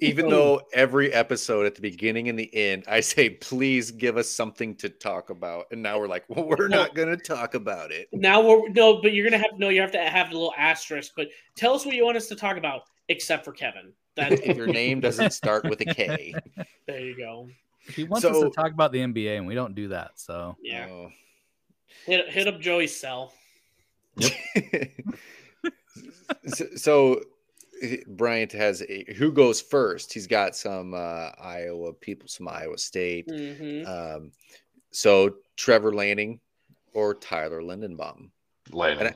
[0.00, 0.30] Even oh.
[0.30, 4.74] though every episode at the beginning and the end, I say, please give us something
[4.76, 5.66] to talk about.
[5.70, 8.08] And now we're like, well, we're not going to talk about it.
[8.12, 9.68] Now we're no, but you're gonna have no.
[9.68, 11.12] You have to have a little asterisk.
[11.16, 13.92] But tell us what you want us to talk about, except for Kevin.
[14.16, 16.34] That If your name doesn't start with a K.
[16.86, 17.48] there you go.
[17.80, 20.12] He wants us to talk about the NBA, and we don't do that.
[20.16, 21.10] So Yeah, Oh.
[22.06, 23.32] hit hit up Joey's cell.
[26.46, 27.20] so, so
[28.06, 30.12] Bryant has a, who goes first?
[30.12, 33.28] He's got some uh, Iowa people, some Iowa State.
[33.30, 34.32] hmm Um,
[34.90, 36.40] so Trevor Lanning
[36.92, 38.30] or Tyler Linderbaum.
[38.70, 39.14] Landon.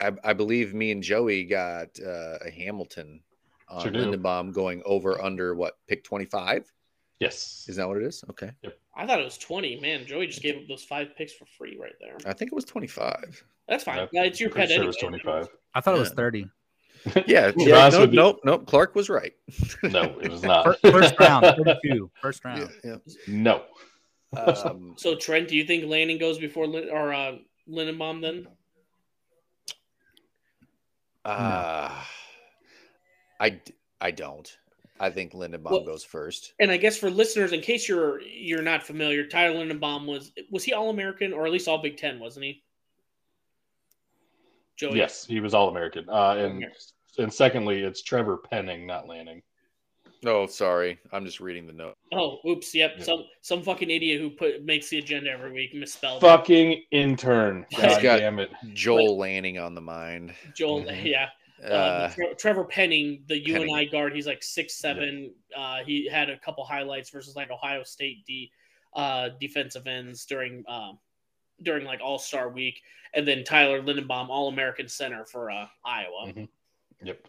[0.00, 3.22] I, I believe me and Joey got uh, a Hamilton
[3.68, 3.92] on Sure.
[3.92, 6.70] Linderbaum going over under what pick 25?
[7.20, 7.66] Yes.
[7.68, 8.24] Is that what it is?
[8.30, 8.50] Okay.
[8.96, 9.78] I thought it was twenty.
[9.80, 12.16] Man, Joey just gave up those five picks for free right there.
[12.26, 13.44] I think it was 25.
[13.68, 13.96] That's fine.
[13.98, 14.84] Yeah, Yeah, it's your Pretty pet sure anyway.
[14.84, 15.48] it was 25.
[15.74, 16.46] I thought it was 30.
[17.26, 17.52] Yeah.
[17.56, 18.40] Yeah honest no, with nope.
[18.44, 18.66] Nope.
[18.66, 19.32] Clark was right.
[19.82, 20.78] No, it was not.
[20.80, 22.10] Fir- First round, 32.
[22.20, 22.70] First round.
[22.84, 22.96] Yeah.
[23.26, 23.62] No.
[24.36, 27.36] Um, So Trent, do you think Lanning goes before Lin- or uh,
[27.68, 28.46] Linderbaum then?
[31.24, 31.90] uh,
[33.40, 34.56] I, d- I don't.
[35.00, 36.54] I think Linderbaum Well- goes first.
[36.60, 40.62] And I guess for listeners, in case you're you're not familiar, Tyler Linderbaum was was
[40.64, 42.62] he All American or at least All Big Ten, wasn't he?
[44.82, 44.98] Joey.
[44.98, 46.08] Yes, he was All American.
[46.08, 46.66] Uh, and
[47.18, 49.42] and secondly, it's Trevor Penning, not Lanning.
[50.24, 50.98] Oh, sorry.
[51.12, 51.96] I'm just reading the note.
[52.12, 52.72] Oh, oops.
[52.74, 52.92] Yep.
[52.98, 53.04] Yeah.
[53.04, 56.22] Some some fucking idiot who put makes the agenda every week misspelled.
[56.22, 56.26] it.
[56.26, 57.66] Fucking intern.
[57.70, 58.50] He's God got- damn it.
[58.72, 60.32] Joel Lanning on the mind.
[60.54, 60.82] Joel.
[60.84, 61.04] Mhm.
[61.04, 61.28] Yeah.
[61.64, 63.68] Uh, Uh, Trevor Penning, the Penning.
[63.70, 65.32] UNI guard, he's like six seven.
[65.56, 68.50] Uh, he had a couple highlights versus like Ohio State D
[68.94, 70.92] uh, defensive ends during uh,
[71.62, 72.80] during like All Star Week,
[73.14, 76.26] and then Tyler Linderbaum, All American center for uh, Iowa.
[76.28, 76.48] Mhm.
[77.02, 77.26] Yep.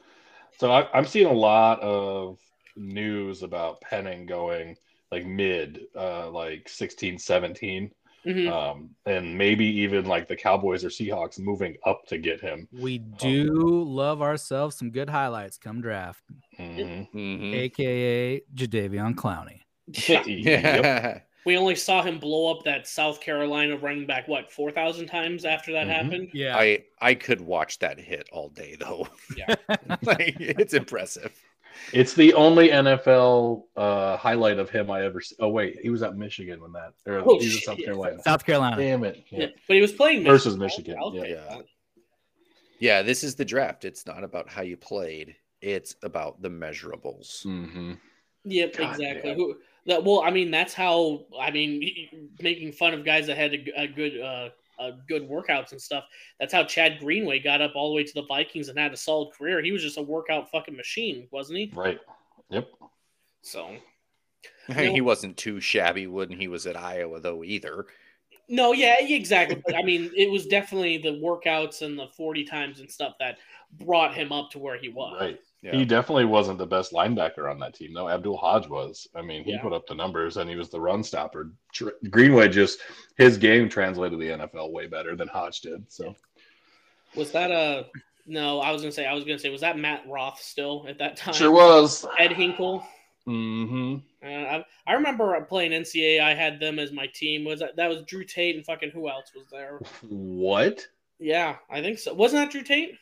[0.58, 2.40] So I, I'm seeing a lot of
[2.76, 4.78] news about Penning going
[5.12, 7.92] like mid, uh, like 16, 17.
[8.26, 8.50] Mhm.
[8.50, 12.68] Um, and maybe even like the Cowboys or Seahawks moving up to get him.
[12.72, 16.24] We do love ourselves some good highlights come draft,
[16.58, 17.12] Mhm.
[17.12, 17.54] mhm.
[17.54, 19.60] aka Jadeveon Clowney.
[20.28, 21.28] Yep.
[21.46, 21.50] Yeah.
[21.52, 25.46] We only saw him blow up that South Carolina running back what four thousand times
[25.46, 25.92] after that Mhm.
[25.92, 26.30] happened.
[26.34, 26.58] Yeah.
[26.58, 29.08] I I could watch that hit all day though.
[29.38, 29.56] Yeah.
[30.04, 31.34] like it's impressive.
[31.92, 35.20] It's the only NFL uh, highlight of him I ever.
[35.22, 35.36] See.
[35.40, 36.94] Oh wait, he was at Michigan when that.
[37.06, 37.78] Or Oh, he was at South.
[37.84, 38.22] Carolina.
[38.24, 38.78] South Carolina.
[38.78, 39.24] Damn it!
[39.30, 39.40] Yeah.
[39.40, 39.48] Yeah.
[39.68, 40.96] But he was playing Versus Michigan.
[41.00, 41.48] Michigan, yeah.
[41.50, 41.62] Yeah.
[42.80, 43.86] Yeah, this is the draft.
[43.86, 45.36] It's not about how you played.
[45.62, 47.44] It's about the measurables.
[47.44, 47.94] hmm
[48.46, 49.30] Yep, God exactly.
[49.32, 49.36] damn.
[49.40, 50.04] Who that?
[50.04, 51.26] Well, I mean, that's how.
[51.40, 55.72] I mean, making fun of guys that had a, a good, uh, a good workouts
[55.72, 56.06] and stuff.
[56.40, 58.98] That's how Chad Greenway got up all the way to the Vikings and had a
[58.98, 59.62] solid career.
[59.62, 61.72] He was just a workout fucking machine, wasn't he?
[61.74, 62.00] Right.
[62.50, 62.68] Yep.
[63.42, 63.76] So
[64.70, 64.94] I mean, No.
[64.94, 67.86] he wasn't too shabby when he was at Iowa though either.
[68.50, 69.62] no, yeah, exactly.
[69.66, 73.38] But I mean, it was definitely the workouts and the forty times and stuff that
[73.80, 75.18] brought him up to where he was.
[75.20, 75.40] Right.
[75.64, 75.78] Yeah.
[75.78, 78.10] He definitely wasn't the best linebacker on that team, though.
[78.10, 79.08] Abdul Hodge was.
[79.16, 79.62] I mean, he Yeah.
[79.62, 81.54] put up the numbers and he was the run stopper.
[82.10, 82.80] Greenway just
[83.18, 85.90] his game translated the NFL way better than Hodge did.
[85.90, 86.16] So
[87.16, 87.86] Was that a?
[88.26, 89.06] No, I was gonna say.
[89.06, 89.50] I was gonna say.
[89.50, 91.34] Was that Matt Roth still at that time?
[91.34, 92.06] sure was.
[92.20, 92.84] Ed Hinkel.
[93.28, 93.96] Mm-hmm.
[94.22, 96.20] Uh, I, I remember playing NCAA.
[96.22, 97.46] I had them as my team.
[97.46, 99.80] Was that, that was Drew Tate and fucking who else was there?
[100.10, 100.86] What?
[101.20, 102.14] Yeah, I think so.
[102.14, 102.96] Wasn't that Drew Tate?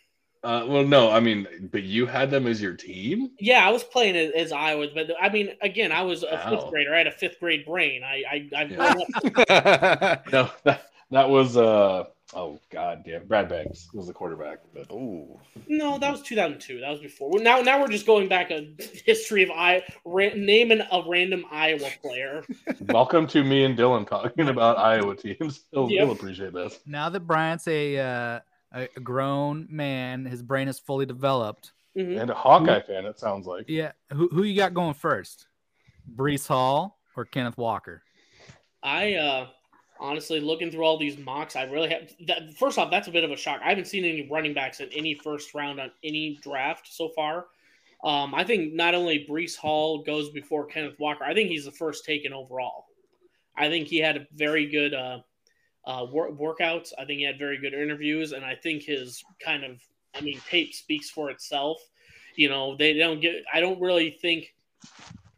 [0.44, 3.30] Uh, well, no, I mean, but you had them as your team.
[3.40, 6.50] Yeah, I was playing as, as Iowa, but I mean, again, I was a Wow.
[6.50, 6.96] fifth grader.
[6.96, 8.02] I had a fifth grade brain.
[8.04, 8.64] I I, I
[9.50, 10.18] Yeah.
[10.32, 14.60] No, that, That was uh oh god damn Brad Banks was the quarterback.
[14.74, 16.80] But Oh, No, that was 2002.
[16.80, 17.30] That was before.
[17.30, 18.74] Well, Now, now we're just going back a
[19.06, 22.44] history of I ra- naming a random Iowa player.
[22.88, 25.66] welcome to me and Dylan talking about Iowa teams.
[25.72, 26.04] He'll, Yep.
[26.04, 26.80] he'll appreciate this.
[26.88, 28.40] Now that Bryant's a uh,
[28.74, 31.74] a a grown man, his brain is fully developed.
[31.96, 32.22] Mhm.
[32.22, 33.66] And a Hawkeye fan, it sounds like.
[33.68, 35.48] Yeah, who who you got going first?
[36.16, 38.04] Breece Hall or Kenneth Walker?
[38.84, 39.48] I uh
[40.00, 43.24] honestly looking through all these mocks, I really have that first off, that's a bit
[43.24, 43.62] of a shock.
[43.64, 47.48] I haven't seen any running backs in any first round on any draft so far.
[48.04, 51.72] Um, I think not only Breece Hall goes before Kenneth Walker, I think he's the
[51.72, 52.86] first taken overall.
[53.56, 55.20] I think he had a very good uh,
[55.86, 56.94] uh, wor- workouts.
[56.98, 59.82] I think he had very good interviews, and I think his kind of,
[60.16, 61.82] I mean, tape speaks for itself.
[62.36, 63.44] You know, they don't get.
[63.54, 64.54] I don't really think,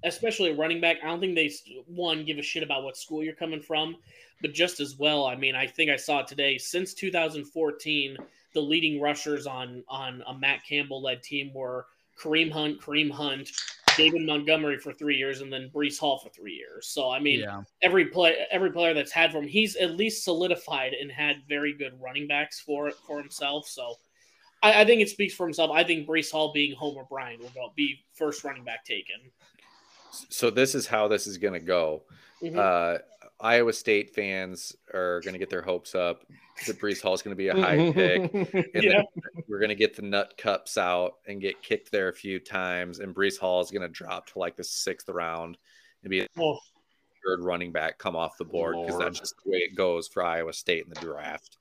[0.03, 0.97] especially running back.
[1.03, 1.51] I don't think they
[1.87, 3.95] one give a shit about what school you're coming from,
[4.41, 5.25] but just as well.
[5.25, 6.57] I mean, I think I saw today.
[6.57, 8.17] Since 2014,
[8.53, 11.87] the leading rushers on on a Matt Campbell led team were
[12.19, 13.49] Kareem Hunt, Kareem Hunt,
[13.97, 16.87] David Montgomery for three years, and then Breece Hall for three years.
[16.87, 20.23] So I mean, yeah, every play every player that's had from him, he's at least
[20.23, 23.67] solidified and had very good running backs for it for himself.
[23.67, 23.95] So
[24.61, 25.71] I, I think it speaks for himself.
[25.71, 29.15] I think Breece Hall being Homer Bryant will go- be first running back taken.
[30.11, 32.03] so this is how this is going to go.
[32.41, 32.57] Mhm.
[32.57, 32.99] Uh,
[33.43, 36.23] Iowa State fans are going to get their hopes up
[36.65, 38.33] that Breece Hall is going to be a high pick.
[38.73, 39.01] And Yeah.
[39.49, 42.99] we're going to get the nut cups out and get kicked there a few times.
[42.99, 45.57] And Breece Hall is going to drop to like the sixth round
[46.03, 46.57] and be a Oh,
[47.25, 50.23] third running back come off the board because that's just the way it goes for
[50.23, 51.57] Iowa State in the draft.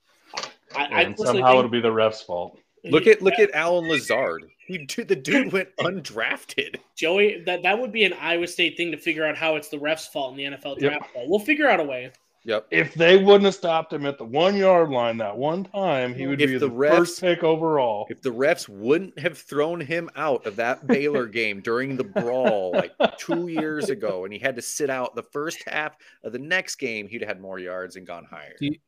[0.74, 2.58] I, I and personally somehow think- it'll be the ref's fault.
[2.84, 4.44] Look at look at Allen Lazard.
[4.66, 6.76] He, dude, the dude went undrafted.
[6.96, 7.42] Joey.
[7.46, 10.08] That that would be an Iowa State thing to figure out how it's the refs'
[10.08, 10.92] fault in the NFL Yep.
[10.92, 11.10] draft.
[11.14, 11.24] Though.
[11.26, 12.10] We'll figure out a way.
[12.44, 12.66] Yep.
[12.72, 16.26] If they wouldn't have stopped him at the one yard line that one time, he
[16.26, 18.04] would If be the the, refs- first pick overall.
[18.10, 22.72] If the refs wouldn't have thrown him out of that Baylor game during the brawl
[22.72, 26.40] like two years ago, and he had to sit out the first half of the
[26.40, 28.56] next game, he'd have had more yards and gone higher.
[28.58, 28.80] Do you- Refs'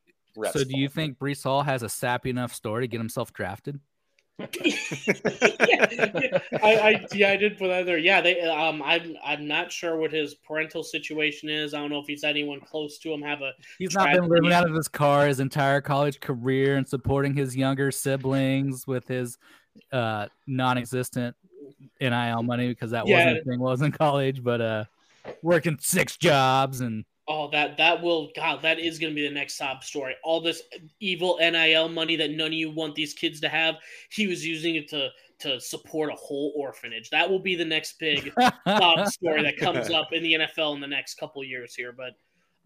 [0.53, 3.81] so do you think Breece Hall has a sappy enough story to get himself drafted?
[4.39, 4.49] yeah,
[6.63, 7.99] I, I yeah I did put that there.
[7.99, 11.73] Yeah, they um I'm I'm not sure what his parental situation is.
[11.73, 14.53] I don't know if he's anyone close to him have a He's not been living
[14.53, 19.39] out of his car his entire college career and supporting his younger siblings with his
[19.93, 21.37] uh, non-existent
[22.01, 23.15] NIL money because that Yeah.
[23.15, 24.85] wasn't a thing was in college, but uh,
[25.43, 29.35] working six jobs and Oh, that that will God, that is going to be the
[29.35, 30.15] next sob story.
[30.23, 30.63] All this
[31.01, 33.77] evil NIL money that none of you want these kids to have,
[34.11, 35.09] he was using it to
[35.41, 37.11] to support a whole orphanage.
[37.11, 38.33] That will be the next big
[38.67, 41.93] sob story that comes up in the NFL in the next couple of years here.
[41.93, 42.13] But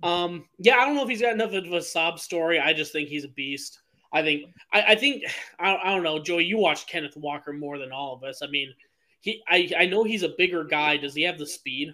[0.06, 2.59] um, yeah, I don't know if he's got enough of a sob story.
[2.59, 3.80] I just think he's a beast.
[4.12, 5.24] I think I, I think
[5.61, 6.44] I, I don't know, Joey.
[6.44, 8.42] You watched Kenneth Walker more than all of us.
[8.42, 8.72] I mean,
[9.20, 10.96] he I, I know he's a bigger guy.
[10.96, 11.92] Does he have the speed?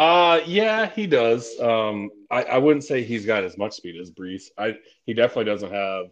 [0.00, 1.60] Uh, yeah, he does.
[1.60, 4.44] Um, I, I wouldn't say he's got as much speed as Breece.
[4.56, 6.06] I he definitely doesn't have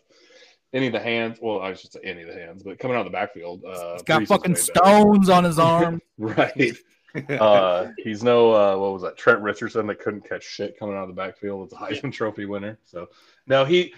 [0.74, 1.38] any of the hands.
[1.40, 3.94] Well, I should say any of the hands, but coming out of the backfield, uh,
[3.94, 6.00] he's got Brees fucking stones on his arm.
[6.18, 6.76] Right.
[7.30, 9.16] Uh, he's no uh, what was that?
[9.16, 12.44] Trent Richardson that couldn't catch shit coming out of the backfield as a Heisman Trophy
[12.44, 12.78] winner.
[12.84, 13.08] So
[13.46, 13.94] no, he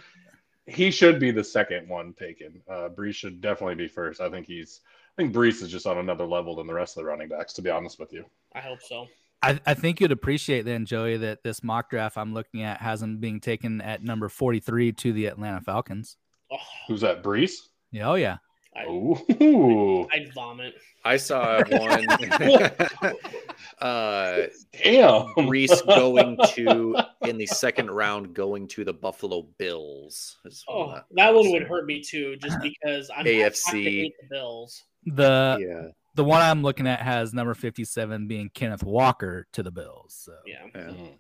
[0.67, 2.63] he should be the second one taken.
[2.71, 4.21] Uh, Breece should definitely be first.
[4.21, 4.81] I think he's.
[5.19, 7.53] I think Breece is just on another level than the rest of the running backs.
[7.55, 8.25] To be honest with you.
[8.55, 9.09] I hope so.
[9.43, 13.03] I, I think you'd appreciate then, Joey, that this mock draft I'm looking at has
[13.03, 16.17] him being taken at number 43 to the Atlanta Falcons.
[16.53, 16.57] Oh,
[16.89, 17.23] Who's that?
[17.23, 17.55] Breece.
[17.91, 18.37] Yeah, oh yeah.
[18.77, 20.07] I, Ooh.
[20.13, 20.75] I'd vomit.
[21.05, 22.07] I saw one.
[23.81, 24.43] uh,
[24.85, 25.49] Damn.
[25.49, 30.37] Reese going to in the second round, going to the Buffalo Bills.
[30.45, 33.55] is one Oh, that- that one would hurt me too, just because I'm I have
[33.55, 33.83] to AFC.
[33.85, 34.85] hate the Bills.
[35.07, 39.71] The yeah, the one I'm looking at has number 57 being Kenneth Walker to the
[39.71, 40.15] Bills.
[40.25, 40.81] So Yeah, yeah.
[40.81, 41.19] Mhm.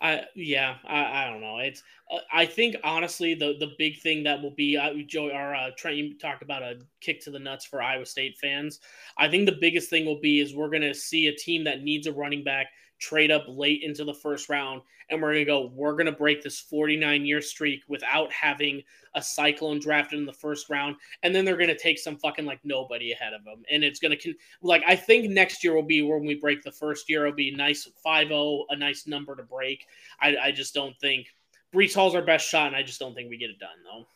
[0.00, 1.58] I yeah, I, I don't know.
[1.58, 5.54] It's uh, I think honestly the the big thing that will be uh, Joey or
[5.54, 8.80] uh, Trent you talked about a kick to the nuts for Iowa State fans.
[9.16, 12.06] I think the biggest thing will be is we're gonna see a team that needs
[12.06, 12.66] a running back
[12.98, 15.72] trade up late into the first round, and we're gonna go.
[15.74, 18.82] We're gonna break this 49 year streak without having
[19.14, 22.60] a cyclone drafted in the first round, and then they're gonna take some fucking like
[22.64, 26.02] nobody ahead of them, and it's gonna con- like I think next year will be
[26.02, 27.26] when we break the first year.
[27.26, 29.86] It'll be nice 5-0, a nice number to break.
[30.20, 31.28] I, I just don't think
[31.74, 34.06] Breece Hall's our best shot, and I just don't think we get it done though.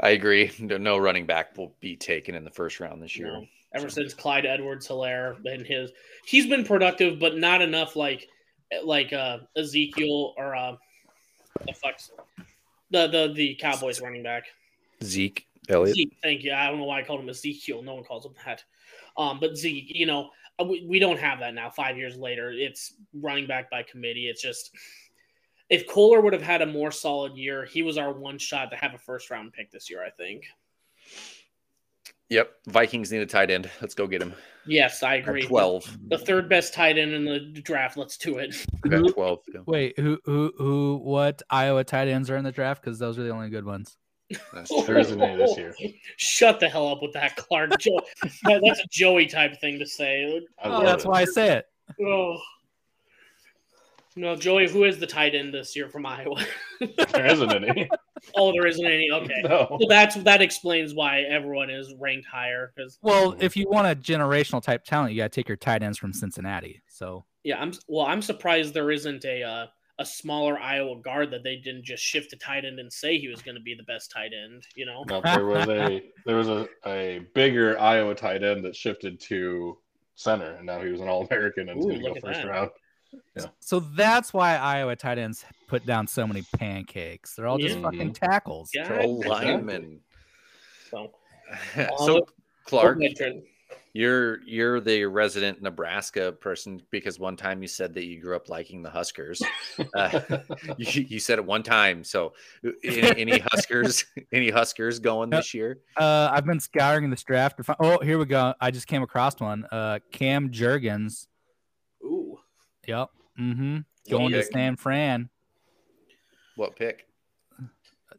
[0.00, 0.50] I agree.
[0.58, 3.28] No no running back will be taken in the first round this year.
[3.28, 3.46] No.
[3.74, 5.90] Ever since Clyde Edwards Helaire and his,
[6.24, 8.28] he's been productive, but not enough like
[8.84, 10.76] like uh, Ezekiel or uh,
[11.66, 12.10] The fuck's
[12.90, 14.44] the the the Cowboys running back.
[15.02, 15.96] Zeke Elliott.
[15.96, 16.52] Zeke, thank you.
[16.52, 17.82] I don't know why I called him Ezekiel.
[17.82, 18.64] No one calls him that.
[19.16, 21.70] Um, but Zeke, you know, uh, we, we don't have that now.
[21.70, 24.28] Five years later, it's running back by committee.
[24.28, 24.70] It's just
[25.70, 28.76] if Kolar would have had a more solid year, he was our one shot to
[28.76, 30.04] have a first round pick this year.
[30.04, 30.44] I think.
[32.30, 32.50] Yep.
[32.68, 33.70] Vikings need a tight end.
[33.80, 34.34] Let's go get him.
[34.66, 35.42] Yes, I At agree.
[35.42, 35.98] 12.
[36.08, 37.96] The third best tight end in the draft.
[37.98, 38.54] Let's do it.
[38.90, 39.38] At 12.
[39.52, 39.60] yeah.
[39.66, 41.00] Wait, who who who?
[41.02, 42.82] What Iowa tight ends are in the draft?
[42.82, 43.96] Because those are the only good ones.
[44.54, 45.74] That's There isn't any this year.
[46.16, 47.78] Shut the hell up with that, Clark.
[47.78, 48.00] Joe,
[48.44, 50.40] that- that's a Joey type thing to say.
[50.64, 51.08] Oh, that's it.
[51.08, 51.66] why I say it.
[52.02, 52.38] Oh.
[54.16, 56.40] No, Joey, who is the tight end this year from Iowa?
[56.80, 57.90] There isn't any.
[58.36, 59.08] oh, there isn't any.
[59.10, 59.34] Okay.
[59.44, 59.66] No.
[59.70, 62.72] Well, that's that explains why everyone is ranked higher.
[62.74, 65.82] Because Well, if you want a generational type talent, you got to take your tight
[65.82, 66.82] ends from Cincinnati.
[66.88, 68.06] So yeah, I'm well.
[68.06, 69.66] I'm surprised there isn't a uh,
[69.98, 73.28] a smaller Iowa guard that they didn't just shift to tight end and say he
[73.28, 74.64] was going to be the best tight end.
[74.74, 75.04] You know?
[75.08, 79.78] No, there was a there was a, a bigger Iowa tight end that shifted to
[80.14, 82.48] center, and now he was an All American and he's going to go first that.
[82.48, 82.70] round.
[83.60, 87.34] So that's why Iowa tight ends put down so many pancakes.
[87.34, 87.82] They're all just Yeah.
[87.82, 88.70] fucking tackles.
[88.74, 88.86] Yeah.
[88.86, 89.28] Pro exactly.
[89.28, 90.00] lineman.
[90.90, 91.12] So,
[91.98, 92.26] so
[92.64, 92.98] Clark,
[93.92, 98.48] you're you're the resident Nebraska person because one time you said that you grew up
[98.48, 99.42] liking the Huskers.
[99.94, 100.20] Uh,
[100.78, 102.04] you, you said it one time.
[102.04, 102.32] So
[102.84, 104.04] any, any Huskers?
[104.32, 105.80] Any Huskers going this year?
[105.96, 107.56] Uh, I've been scouring this draft.
[107.56, 108.54] To find, oh, here we go.
[108.60, 109.66] I just came across one.
[109.70, 111.26] Uh, Cam Jurgens.
[112.88, 112.92] Ooh.
[112.92, 113.10] Yep.
[113.40, 113.78] Mm-hmm.
[114.10, 114.52] Going to pick?
[114.52, 115.28] San Fran,
[116.56, 117.06] What pick?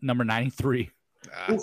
[0.01, 0.89] number ninety-three.
[1.33, 1.55] Ah,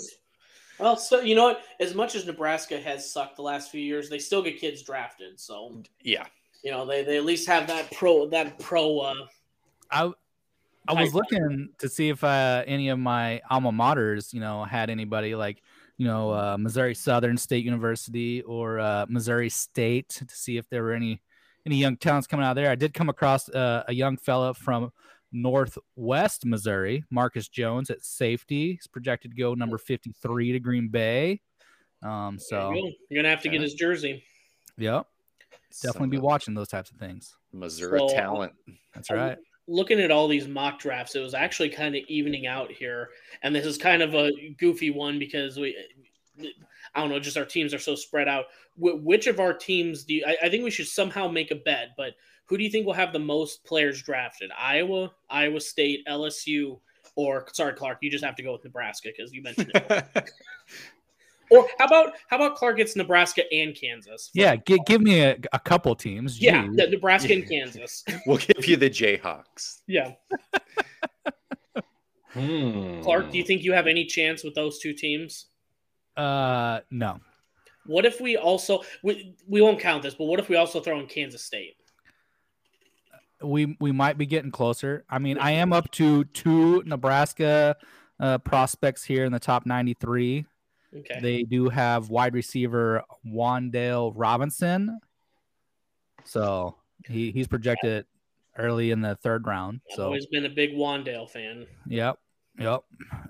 [0.79, 1.61] Well, so you know what?
[1.79, 5.39] As much as Nebraska has sucked the last few years, they still get kids drafted.
[5.39, 6.25] So yeah.
[6.63, 8.99] you know they, they at least have that pro that pro.
[8.99, 9.27] Uh,
[9.91, 10.11] I
[10.87, 14.89] I was looking to see if uh, any of my alma maters, you know, had
[14.89, 15.61] anybody like,
[15.97, 20.83] you know, uh, Missouri Southern State University or uh, Missouri State to see if there
[20.83, 21.21] were any
[21.65, 22.69] any young talents coming out of there.
[22.69, 24.91] I did come across uh, a young fella from
[25.31, 28.73] Northwest Missouri, Marcus Jones at safety.
[28.73, 31.41] He's projected to go number fifty three to Green Bay.
[32.01, 32.91] Um, so you go.
[33.09, 34.23] You're gonna have to get his jersey.
[34.77, 35.07] yep,
[35.81, 37.35] definitely be watching those types of things.
[37.51, 38.53] Missouri So- talent.
[38.93, 39.37] That's right.
[39.65, 43.11] Looking at all these mock drafts, it was actually kind of evening out here,
[43.43, 45.77] and this is kind of a goofy one because we.
[46.95, 48.45] I don't know, just our teams are so spread out.
[48.75, 51.55] Wh- which of our teams do you, I, I think we should somehow make a
[51.55, 52.13] bet, but
[52.45, 54.51] who do you think will have the most players drafted?
[54.57, 56.79] Iowa, Iowa State, LSU,
[57.15, 60.29] or sorry, Clark, you just have to go with Nebraska because you mentioned it.
[61.49, 64.29] or how about how about Clark gets Nebraska and Kansas?
[64.33, 66.39] Yeah, gi- give me a, a couple teams.
[66.41, 68.03] Yeah, the- Nebraska and Kansas.
[68.27, 69.79] we'll give you the Jayhawks.
[69.87, 70.13] Yeah.
[72.33, 73.01] Hmm.
[73.01, 75.45] Clark, do you think you have any chance with those two teams?
[76.15, 77.19] Uh, no.
[77.85, 80.99] What if we also we, we won't count this, but what if we also throw
[80.99, 81.75] in Kansas State?
[83.41, 85.03] we we might be getting closer.
[85.09, 87.75] I mean, I am up to two Nebraska
[88.19, 90.45] uh, prospects here in the top 93.
[90.95, 91.19] Okay.
[91.21, 94.99] They do have wide receiver Wan'Dale Robinson,
[96.23, 98.05] so he he's projected
[98.57, 99.81] early in the third round.
[99.91, 101.65] I've So always been a big Wan'Dale fan.
[101.87, 102.19] yep,
[102.59, 102.81] yep.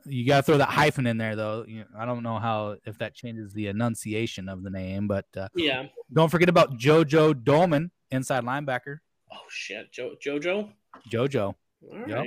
[0.06, 1.66] You got to throw that hyphen in there though.
[1.68, 5.48] You I don't know how if that changes the enunciation of the name, but uh,
[5.56, 5.86] Yeah.
[6.12, 8.98] don't forget about JoJo Domann, inside linebacker.
[9.32, 10.72] Oh shit, jo- JoJo.
[11.10, 11.42] JoJo.
[11.46, 11.56] All
[11.92, 12.08] right.
[12.08, 12.26] Yep.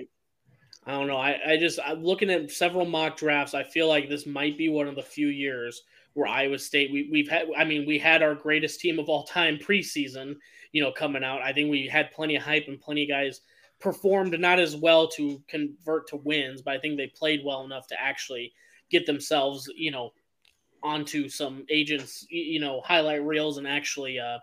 [0.88, 1.16] I don't know.
[1.18, 3.54] I, I just I'm looking at several mock drafts.
[3.54, 5.82] I feel like this might be one of the few years
[6.14, 7.48] where Iowa State we we've had.
[7.56, 10.36] I mean, we had our greatest team of all time preseason.
[10.72, 11.42] You know, coming out.
[11.42, 13.40] I think we had plenty of hype and plenty of guys
[13.80, 17.86] performed not as well to convert to wins, but I think they played well enough
[17.88, 18.52] to actually
[18.90, 20.12] get themselves, you know,
[20.82, 24.38] onto some agents, you know, highlight reels and actually uh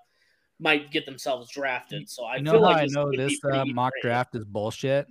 [0.60, 2.10] might get themselves drafted.
[2.10, 4.04] So I You know feel how like I know this uh, mock great.
[4.04, 5.08] draft is bullshit?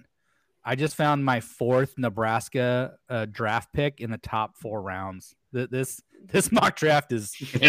[0.65, 5.35] I just found my fourth Nebraska uh, draft pick in the top four rounds.
[5.53, 7.35] Th- This this mock draft is,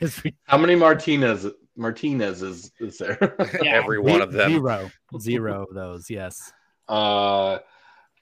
[0.00, 1.46] is How many Martinez
[1.76, 3.36] Martinez is, is there?
[3.62, 3.72] Yeah.
[3.72, 4.50] Every one of them.
[4.50, 6.10] zero zero of those.
[6.10, 6.52] Yes.
[6.88, 7.58] uh,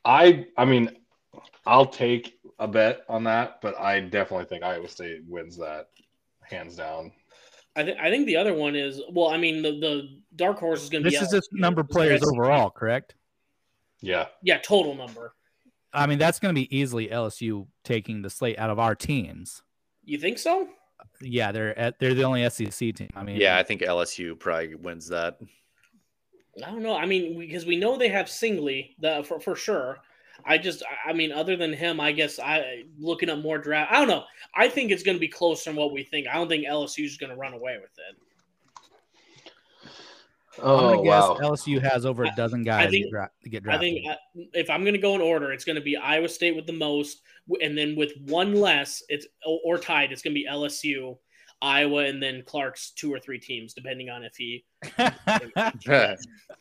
[0.05, 0.97] I I mean,
[1.67, 5.89] I'll take a bet on that, but I definitely think Iowa State wins that
[6.43, 7.13] hands down.
[7.77, 9.29] I think I think the other one is well.
[9.29, 11.89] I mean, the the dark horse is going to be This is just number of
[11.89, 13.15] players overall, correct?
[14.01, 15.35] Yeah, Yeah, total number.
[15.93, 19.63] I mean, that's going to be easily LSU taking the slate out of our teams.
[20.05, 20.69] You think so?
[21.21, 23.09] Yeah, they're at, they're the only SEC team.
[23.15, 25.39] I mean, Yeah, I think LSU probably wins that.
[26.65, 26.97] I don't know.
[26.97, 29.99] I mean, because we know they have Stingley the for, for sure.
[30.45, 33.93] I just, I mean, other than him, I guess I looking at more draft.
[33.93, 34.25] I don't know.
[34.55, 36.27] I think it's going to be closer than what we think.
[36.27, 38.17] I don't think LSU is going to run away with it.
[40.63, 41.39] I'm Oh gonna guess wow!
[41.41, 44.15] LSU has over a dozen guys think- to, dra- to get I think uh,
[44.55, 46.73] if I'm going to go in order, it's going to be Iowa State with the
[46.73, 47.23] most,
[47.63, 50.13] and then with one less, it's or, or tied.
[50.13, 51.17] It's going to be LSU,
[51.63, 54.65] Iowa, and then Clark's two or three teams, depending on if he.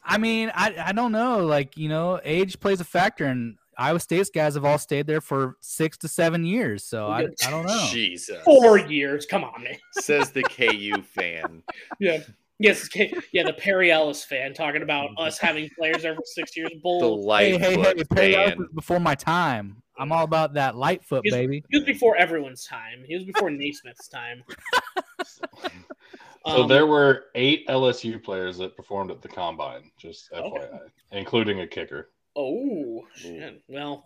[0.03, 1.45] I mean, I, I don't know.
[1.45, 5.21] Like, you know, age plays a factor, and Iowa State's guys have all stayed there
[5.21, 6.83] for six to seven years.
[6.83, 7.87] So I, I don't know.
[7.89, 8.41] Jesus.
[8.43, 9.25] Four years.
[9.25, 9.77] Come on, man.
[9.93, 11.63] Says the KU fan.
[11.99, 12.19] Yeah.
[12.59, 12.89] Yes.
[13.31, 13.43] Yeah.
[13.43, 16.69] The Perry Ellis fan talking about us having players there for six years.
[16.73, 17.35] The Bull.
[17.37, 18.57] Hey, hey, hey, Perry Ellis fan.
[18.59, 19.81] was before my time.
[19.97, 21.63] I'm all about that Lightfoot, He's- baby.
[21.69, 23.03] He was before everyone's time.
[23.05, 24.43] He was before Naismith's time.
[25.25, 25.43] So
[26.63, 30.79] Um, there were eight LSU players that performed at the combine, just FYI,
[31.11, 32.11] including a kicker.
[32.35, 33.61] Oh, shit.
[33.67, 34.05] Well,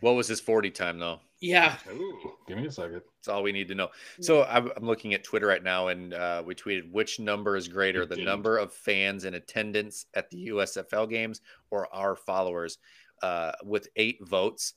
[0.00, 1.20] What was his 40 time, though?
[1.42, 1.76] Yeah.
[1.90, 3.02] Ooh, give me a second.
[3.18, 3.88] That's all we need to know.
[4.20, 7.68] So I'm, I'm looking at Twitter right now, and uh, we tweeted which number is
[7.68, 11.40] greater, the number of fans in attendance at the USFL games
[11.70, 12.78] or our followers?
[13.22, 14.74] Uh, with eight votes,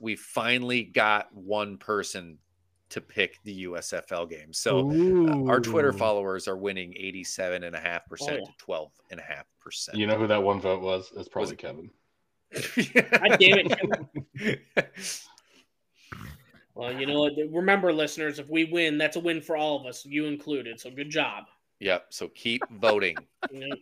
[0.00, 2.38] we finally got one person
[2.88, 4.52] to pick the USFL game.
[4.52, 8.36] So uh, our Twitter followers are winning 87.5% Oh, yeah.
[8.36, 8.44] to
[9.16, 9.94] 12.5%.
[9.94, 11.10] You know who that one vote was?
[11.16, 11.90] It's probably Kevin.
[12.54, 13.66] God damn
[14.38, 14.60] it.
[16.74, 17.32] Well, you know what?
[17.50, 20.78] Remember, listeners, if we win, that's a win for all of us, you included.
[20.78, 21.44] So good job.
[21.80, 22.06] Yep.
[22.10, 23.16] So keep voting.
[23.52, 23.76] You know,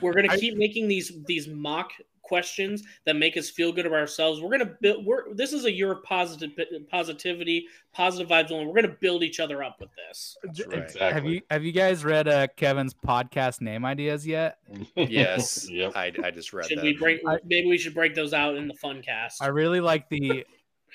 [0.00, 1.90] we're gonna I- keep making these these mock
[2.22, 4.40] questions that make us feel good about ourselves.
[4.40, 5.04] We're gonna build.
[5.04, 6.52] We're this is a year of positive
[6.88, 8.66] positivity, positive vibes only.
[8.66, 10.36] We're gonna build each other up with this.
[10.44, 10.78] Right.
[10.84, 11.00] Exactly.
[11.00, 14.58] Have you have you guys read uh, Kevin's podcast name ideas yet?
[14.96, 15.66] Yes.
[15.70, 15.92] yep.
[15.96, 16.84] I, I just read Should that.
[16.84, 17.20] we break?
[17.26, 19.42] I- maybe we should break those out in the fun cast.
[19.42, 20.44] I really like the.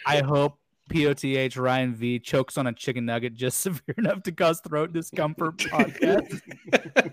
[0.06, 4.62] I hope POTH Ryan V chokes on a chicken nugget just severe enough to cause
[4.62, 6.42] throat discomfort podcast.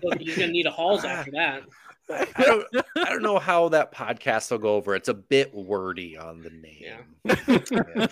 [0.03, 1.63] Look, He's gonna need a halls after that.
[2.09, 2.65] I don't,
[2.97, 4.95] I don't know how that podcast will go over.
[4.95, 6.77] It's a bit wordy on the name.
[6.79, 7.01] Yeah.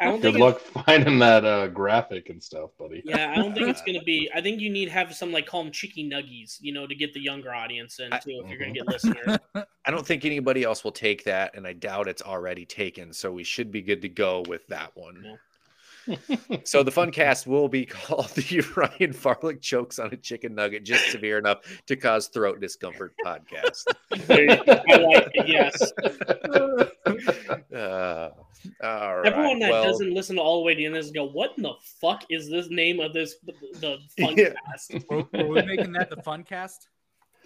[0.00, 0.38] I don't Good think.
[0.38, 3.02] luck finding that uh, graphic and stuff, buddy.
[3.04, 4.30] Yeah, I don't think it's gonna be.
[4.34, 6.94] I think you need to have some like call them cheeky nuggies, you know, to
[6.94, 10.62] get the younger audience in I- If you're gonna get listeners, I don't think anybody
[10.62, 13.12] else will take that, and I doubt it's already taken.
[13.12, 15.38] So we should be good to go with that one.
[16.64, 20.84] So the fun cast will be called the Ryan Farlick chokes on a chicken nugget
[20.84, 23.84] just severe enough to cause throat discomfort podcast.
[24.12, 25.48] I like it.
[25.48, 25.92] Yes,
[27.74, 28.30] Uh,
[28.82, 29.26] all right.
[29.26, 31.62] everyone that well, doesn't listen all the way to the end is go, "What in
[31.64, 33.36] the fuck is this name of this
[33.80, 34.54] the fun Yeah.
[34.70, 36.88] cast?" Were, were we making that the fun cast?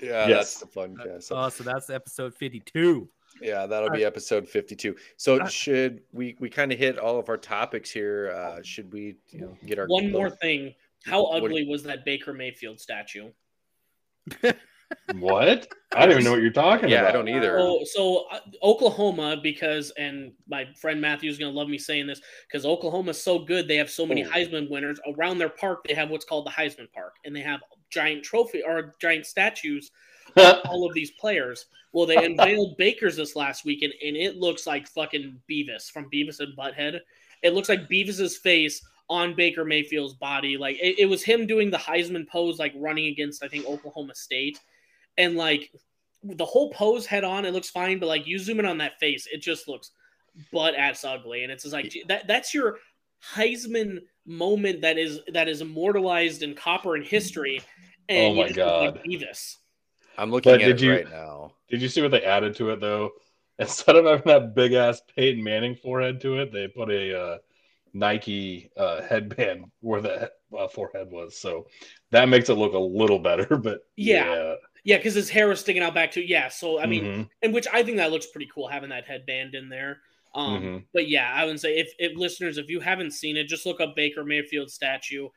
[0.01, 0.37] yeah, Yes.
[0.39, 1.29] that's the fun cast.
[1.29, 3.09] So, Oh, so that's episode 52.
[3.41, 4.97] Yeah, that'll be episode fifty-two.
[5.17, 6.37] So should we?
[6.41, 8.33] We kind of hit all of our topics here.
[8.37, 9.17] Uh, should we?
[9.31, 10.75] You know, get our One more thing:
[11.05, 13.31] How What do ugly was that Baker Mayfield statue?
[15.15, 15.69] what?
[15.95, 17.11] I don't even know what you're talking Yeah, about.
[17.11, 17.59] I don't either.
[17.59, 22.07] So, so uh, Oklahoma, because and my friend Matthew is going to love me saying
[22.07, 23.69] this because Oklahoma's so good.
[23.69, 24.29] They have so many Oh.
[24.29, 25.85] Heisman winners around their park.
[25.87, 27.61] They have what's called the Heisman Park, and they have
[27.91, 29.93] giant trophy or giant statues of
[30.67, 31.67] all of these players.
[31.93, 36.41] Well, they unveiled Baker's this last weekend, and it looks like fucking Beavis from Beavis
[36.41, 37.01] and Butthead.
[37.43, 40.57] It looks like Beavis's face on Baker Mayfield's body.
[40.57, 44.15] Like it, it was him doing the Heisman pose, like running against I think Oklahoma
[44.15, 44.61] State,
[45.17, 45.73] and like
[46.23, 48.99] the whole pose head on, it looks fine, but like you zoom in on that
[48.99, 49.93] face, it just looks
[50.53, 52.27] butt ass ugly, and it's just like that.
[52.27, 52.79] That's your
[53.35, 57.61] Heisman moment that is that is immortalized in copper in history.
[58.09, 59.01] And Oh my look like God.
[59.07, 59.57] Beavis.
[60.19, 61.53] I'm looking But at did it you- right now.
[61.71, 63.11] Did you see what they added to it though?
[63.59, 67.39] Instead of having that big ass Peyton Manning forehead to it, they put a uh,
[67.93, 71.37] Nike uh, headband where the uh, forehead was.
[71.39, 71.67] So
[72.11, 73.57] that makes it look a little better.
[73.57, 74.55] But Yeah.
[74.85, 76.23] Yeah, because his hair was sticking out back too.
[76.23, 77.29] Yeah, so I mean, Mhm.
[77.43, 80.01] and which I think that looks pretty cool having that headband in there.
[80.35, 80.85] Um, Mhm.
[80.95, 83.81] But yeah, I would say if, if listeners, if you haven't seen it, just look
[83.81, 85.29] up Baker Mayfield statue.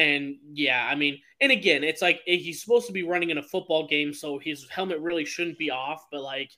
[0.00, 3.36] And yeah, I mean, and again, it's like eh, he's supposed to be running in
[3.36, 6.06] a football game, so his helmet really shouldn't be off.
[6.10, 6.52] But like,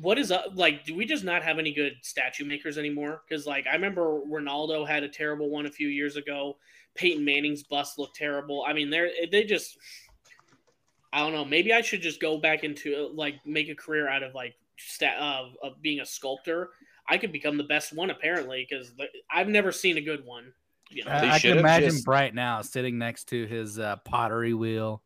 [0.00, 0.46] what is up?
[0.54, 3.20] Like, do we just not have any good statue makers anymore?
[3.28, 6.56] Because like, I remember Ronaldo had a terrible one a few years ago.
[6.94, 8.64] Peyton Manning's bust looked terrible.
[8.66, 9.76] I mean, they're they just.
[11.12, 11.44] I don't know.
[11.44, 15.18] Maybe I should just go back into like make a career out of like stat
[15.18, 16.70] of, of being a sculptor.
[17.06, 18.92] I could become the best one apparently because
[19.30, 20.54] I've never seen a good one.
[20.90, 23.96] You know, I, They I can imagine just- Bright now sitting next to his uh,
[24.04, 25.02] pottery wheel.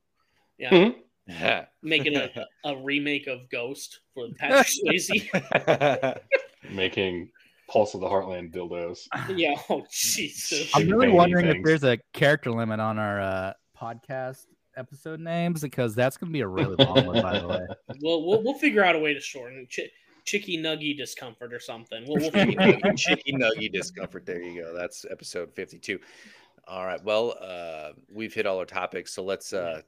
[0.58, 0.92] yeah.
[1.82, 2.30] making a,
[2.64, 6.18] a remake of Ghost for Patrick Swayze.
[6.70, 7.30] Making
[7.70, 9.00] Pulse of the Heartland dildos.
[9.34, 9.54] yeah.
[9.70, 10.70] Oh Jesus.
[10.74, 14.44] I'm really Veiny wondering if there's a character limit on our uh, podcast
[14.76, 17.60] episode names because that's going to be a really long one, by the way.
[18.02, 19.90] We'll, we'll we'll figure out a way to shorten it.
[20.24, 22.04] Ch- Chicky nuggy discomfort or something.
[22.08, 22.96] We'll, we'll figure out.
[22.96, 24.26] Chicky nuggy discomfort.
[24.26, 24.74] There you go.
[24.76, 25.98] That's episode 52.
[26.66, 27.02] All right.
[27.04, 29.82] Well, uh, we've hit all our topics, so let's uh,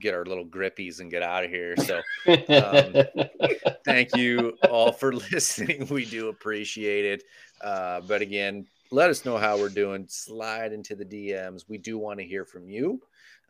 [0.00, 1.76] get our little grippies and get out of here.
[1.76, 3.26] So Um,
[3.84, 5.86] thank you all for listening.
[5.90, 7.24] We do appreciate it.
[7.60, 10.06] Uh, but again, let us know how we're doing.
[10.08, 11.64] Slide into the DMs.
[11.68, 13.00] We do want to hear from you.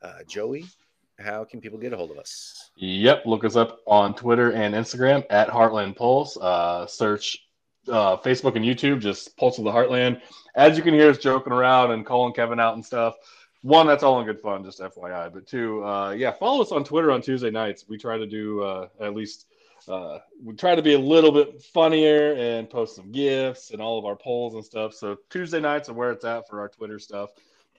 [0.00, 0.64] Uh, Joey,
[1.18, 2.70] how can people get a hold of us?
[2.76, 6.36] Yep, look us up on Twitter and Instagram at Heartland Pulse.
[6.36, 7.38] Uh, search
[7.88, 10.20] uh, Facebook and YouTube, just Pulse of the Heartland.
[10.54, 13.14] As you can hear us joking around and calling Kevin out and stuff.
[13.62, 15.32] One, that's all in good fun, just FYI.
[15.32, 17.84] But two, uh, yeah, follow us on Twitter on Tuesday nights.
[17.88, 19.46] We try to do uh, at least
[19.88, 23.98] uh, we try to be a little bit funnier and post some gifs and all
[23.98, 24.94] of our polls and stuff.
[24.94, 27.30] So Tuesday nights are where it's at for our Twitter stuff.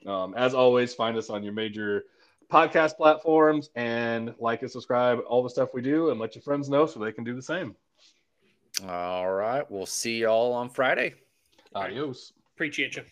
[0.06, 2.04] Um, as always, find us on your major
[2.50, 6.68] podcast platforms and like and subscribe all the stuff we do and let your friends
[6.68, 7.74] know so they can do the same.
[8.88, 9.68] All right.
[9.70, 11.14] We'll see y'all on Friday.
[11.74, 12.32] Adios.
[12.54, 13.04] Appreciate you.